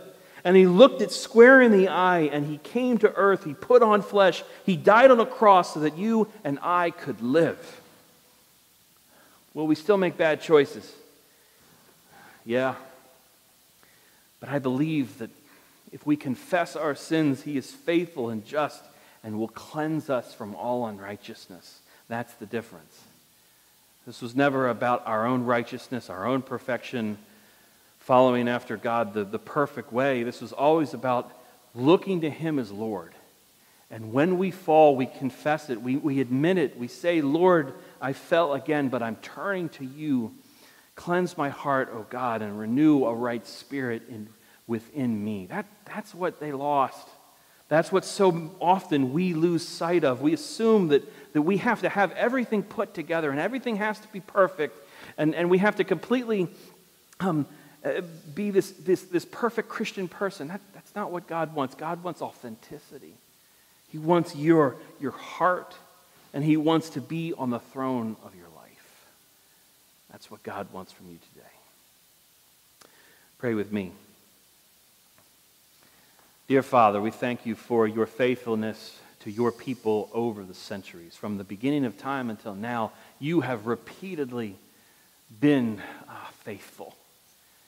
And 0.46 0.56
he 0.56 0.68
looked 0.68 1.02
it 1.02 1.10
square 1.10 1.60
in 1.60 1.72
the 1.72 1.88
eye 1.88 2.30
and 2.32 2.46
he 2.46 2.58
came 2.58 2.98
to 2.98 3.12
earth. 3.16 3.42
He 3.42 3.52
put 3.52 3.82
on 3.82 4.00
flesh. 4.00 4.44
He 4.64 4.76
died 4.76 5.10
on 5.10 5.18
a 5.18 5.26
cross 5.26 5.74
so 5.74 5.80
that 5.80 5.98
you 5.98 6.28
and 6.44 6.60
I 6.62 6.92
could 6.92 7.20
live. 7.20 7.80
Will 9.54 9.66
we 9.66 9.74
still 9.74 9.96
make 9.96 10.16
bad 10.16 10.40
choices? 10.40 10.94
Yeah. 12.44 12.76
But 14.38 14.48
I 14.48 14.60
believe 14.60 15.18
that 15.18 15.30
if 15.90 16.06
we 16.06 16.16
confess 16.16 16.76
our 16.76 16.94
sins, 16.94 17.42
he 17.42 17.56
is 17.56 17.72
faithful 17.72 18.30
and 18.30 18.46
just 18.46 18.84
and 19.24 19.40
will 19.40 19.48
cleanse 19.48 20.08
us 20.08 20.32
from 20.32 20.54
all 20.54 20.86
unrighteousness. 20.86 21.80
That's 22.06 22.34
the 22.34 22.46
difference. 22.46 23.00
This 24.06 24.22
was 24.22 24.36
never 24.36 24.68
about 24.68 25.02
our 25.08 25.26
own 25.26 25.44
righteousness, 25.44 26.08
our 26.08 26.24
own 26.24 26.42
perfection, 26.42 27.18
following 28.06 28.48
after 28.48 28.76
God 28.76 29.14
the, 29.14 29.24
the 29.24 29.38
perfect 29.38 29.92
way. 29.92 30.22
This 30.22 30.40
was 30.40 30.52
always 30.52 30.94
about 30.94 31.32
looking 31.74 32.20
to 32.20 32.30
Him 32.30 32.60
as 32.60 32.70
Lord. 32.70 33.12
And 33.90 34.12
when 34.12 34.38
we 34.38 34.52
fall, 34.52 34.94
we 34.94 35.06
confess 35.06 35.70
it, 35.70 35.82
we, 35.82 35.96
we 35.96 36.20
admit 36.20 36.56
it, 36.56 36.78
we 36.78 36.86
say, 36.86 37.20
Lord, 37.20 37.74
I 38.00 38.12
fell 38.12 38.54
again, 38.54 38.90
but 38.90 39.02
I'm 39.02 39.16
turning 39.16 39.70
to 39.70 39.84
you. 39.84 40.32
Cleanse 40.94 41.36
my 41.36 41.48
heart, 41.48 41.90
O 41.92 42.06
God, 42.08 42.42
and 42.42 42.56
renew 42.56 43.04
a 43.06 43.12
right 43.12 43.44
spirit 43.44 44.02
in, 44.08 44.28
within 44.68 45.24
me. 45.24 45.46
That, 45.46 45.66
that's 45.84 46.14
what 46.14 46.38
they 46.38 46.52
lost. 46.52 47.08
That's 47.68 47.90
what 47.90 48.04
so 48.04 48.52
often 48.60 49.14
we 49.14 49.34
lose 49.34 49.66
sight 49.66 50.04
of. 50.04 50.22
We 50.22 50.32
assume 50.32 50.88
that, 50.88 51.02
that 51.32 51.42
we 51.42 51.56
have 51.56 51.80
to 51.80 51.88
have 51.88 52.12
everything 52.12 52.62
put 52.62 52.94
together 52.94 53.32
and 53.32 53.40
everything 53.40 53.76
has 53.76 53.98
to 53.98 54.08
be 54.08 54.20
perfect, 54.20 54.78
and, 55.18 55.34
and 55.34 55.50
we 55.50 55.58
have 55.58 55.74
to 55.76 55.84
completely 55.84 56.46
um, 57.18 57.46
be 58.34 58.50
this, 58.50 58.70
this, 58.70 59.02
this 59.02 59.24
perfect 59.24 59.68
Christian 59.68 60.08
person. 60.08 60.48
That, 60.48 60.60
that's 60.74 60.94
not 60.94 61.12
what 61.12 61.26
God 61.26 61.54
wants. 61.54 61.74
God 61.74 62.02
wants 62.02 62.22
authenticity. 62.22 63.14
He 63.90 63.98
wants 63.98 64.34
your, 64.34 64.76
your 65.00 65.12
heart, 65.12 65.74
and 66.34 66.44
He 66.44 66.56
wants 66.56 66.90
to 66.90 67.00
be 67.00 67.32
on 67.34 67.50
the 67.50 67.60
throne 67.60 68.16
of 68.24 68.34
your 68.34 68.48
life. 68.56 69.06
That's 70.10 70.30
what 70.30 70.42
God 70.42 70.66
wants 70.72 70.92
from 70.92 71.08
you 71.10 71.18
today. 71.32 71.46
Pray 73.38 73.54
with 73.54 73.70
me. 73.72 73.92
Dear 76.48 76.62
Father, 76.62 77.00
we 77.00 77.10
thank 77.10 77.44
you 77.44 77.54
for 77.54 77.86
your 77.86 78.06
faithfulness 78.06 78.98
to 79.20 79.30
your 79.30 79.50
people 79.50 80.08
over 80.12 80.44
the 80.44 80.54
centuries. 80.54 81.16
From 81.16 81.38
the 81.38 81.44
beginning 81.44 81.84
of 81.84 81.98
time 81.98 82.30
until 82.30 82.54
now, 82.54 82.92
you 83.18 83.40
have 83.40 83.66
repeatedly 83.66 84.56
been 85.40 85.82
uh, 86.08 86.12
faithful. 86.44 86.94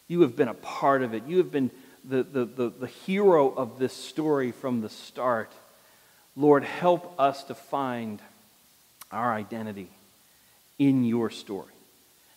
You 0.08 0.22
have 0.22 0.36
been 0.36 0.48
a 0.48 0.54
part 0.54 1.02
of 1.02 1.14
it. 1.14 1.24
You 1.26 1.38
have 1.38 1.52
been 1.52 1.70
the, 2.04 2.22
the, 2.22 2.44
the, 2.44 2.68
the 2.70 2.86
hero 2.86 3.50
of 3.50 3.78
this 3.78 3.92
story 3.92 4.50
from 4.52 4.80
the 4.80 4.88
start. 4.88 5.52
Lord, 6.36 6.64
help 6.64 7.14
us 7.18 7.44
to 7.44 7.54
find 7.54 8.20
our 9.12 9.32
identity 9.32 9.88
in 10.78 11.04
your 11.04 11.30
story. 11.30 11.72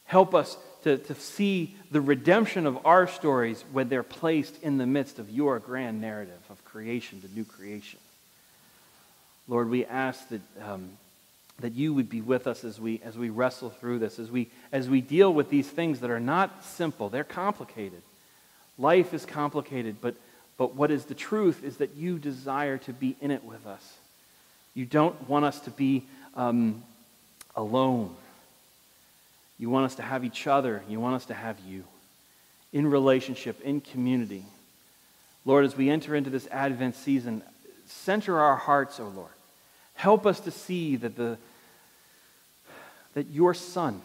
Help 0.06 0.36
us 0.36 0.58
to, 0.84 0.98
to 0.98 1.16
see 1.16 1.76
the 1.92 2.02
redemption 2.02 2.66
of 2.66 2.86
our 2.86 3.08
stories 3.08 3.64
when 3.72 3.88
they're 3.88 4.04
placed 4.04 4.62
in 4.62 4.78
the 4.78 4.86
midst 4.86 5.20
of 5.20 5.30
your 5.30 5.60
grand 5.60 6.02
narrative 6.02 6.42
of 6.50 6.64
creation 6.66 7.22
to 7.22 7.34
new 7.34 7.46
creation. 7.46 8.00
Lord, 9.48 9.70
we 9.70 9.86
ask 9.86 10.28
that, 10.30 10.42
um, 10.62 10.90
that 11.62 11.74
you 11.74 11.94
would 11.94 12.10
be 12.10 12.22
with 12.22 12.48
us 12.48 12.64
as 12.64 12.80
we, 12.80 13.02
as 13.04 13.18
we 13.18 13.30
wrestle 13.30 13.70
through 13.70 14.00
this, 14.00 14.20
as 14.20 14.30
we, 14.30 14.50
as 14.72 14.90
we 14.90 15.02
deal 15.02 15.34
with 15.34 15.50
these 15.50 15.68
things 15.68 16.00
that 16.00 16.10
are 16.10 16.20
not 16.20 16.64
simple, 16.64 17.10
they're 17.10 17.24
complicated. 17.24 18.02
Life 18.78 19.14
is 19.14 19.26
complicated, 19.26 19.98
but, 20.02 20.16
but 20.58 20.76
what 20.76 20.92
is 20.92 21.06
the 21.06 21.14
truth 21.14 21.64
is 21.64 21.78
that 21.78 21.96
you 21.96 22.18
desire 22.20 22.78
to 22.80 22.94
be 22.94 23.16
in 23.22 23.32
it 23.32 23.44
with 23.44 23.66
us. 23.66 23.98
You 24.74 24.86
don't 24.86 25.30
want 25.30 25.46
us 25.46 25.60
to 25.62 25.72
be 25.72 26.04
um, 26.36 26.84
alone. 27.56 28.16
You 29.60 29.70
want 29.70 29.86
us 29.86 29.96
to 29.96 30.02
have 30.02 30.24
each 30.24 30.48
other. 30.48 30.82
You 30.90 31.00
want 31.00 31.16
us 31.16 31.26
to 31.26 31.34
have 31.34 31.58
you 31.68 31.84
in 32.74 32.90
relationship, 32.90 33.62
in 33.62 33.82
community. 33.82 34.46
Lord, 35.46 35.66
as 35.66 35.76
we 35.76 35.90
enter 35.90 36.16
into 36.16 36.30
this 36.30 36.48
Advent 36.48 36.96
season, 36.96 37.44
center 37.86 38.40
our 38.40 38.56
hearts, 38.56 39.00
O 39.00 39.06
oh 39.06 39.10
Lord. 39.10 39.32
Help 39.94 40.26
us 40.26 40.40
to 40.42 40.52
see 40.52 40.96
that, 40.96 41.16
the, 41.16 41.38
that 43.14 43.28
your 43.28 43.54
Son 43.54 44.02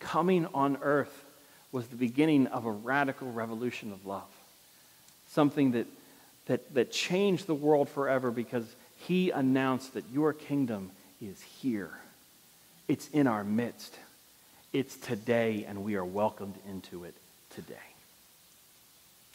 coming 0.00 0.46
on 0.54 0.78
earth 0.82 1.24
was 1.72 1.86
the 1.88 1.96
beginning 1.96 2.46
of 2.48 2.64
a 2.64 2.70
radical 2.70 3.30
revolution 3.30 3.92
of 3.92 4.06
love. 4.06 4.22
Something 5.28 5.72
that, 5.72 5.86
that, 6.46 6.74
that 6.74 6.92
changed 6.92 7.46
the 7.46 7.54
world 7.54 7.88
forever 7.88 8.30
because 8.30 8.64
he 8.98 9.30
announced 9.30 9.94
that 9.94 10.04
your 10.12 10.32
kingdom 10.32 10.90
is 11.20 11.40
here. 11.42 11.90
It's 12.88 13.08
in 13.08 13.26
our 13.26 13.44
midst. 13.44 13.94
It's 14.72 14.96
today, 14.96 15.64
and 15.68 15.84
we 15.84 15.96
are 15.96 16.04
welcomed 16.04 16.54
into 16.68 17.04
it 17.04 17.14
today. 17.50 17.74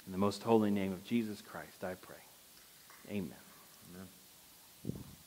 In 0.06 0.12
the 0.12 0.18
most 0.18 0.43
holy 0.43 0.72
name 0.72 0.91
of 0.91 1.04
Jesus 1.06 1.41
Christ, 1.41 1.84
I 1.84 1.93
pray. 1.93 2.16
Amen. 3.10 3.41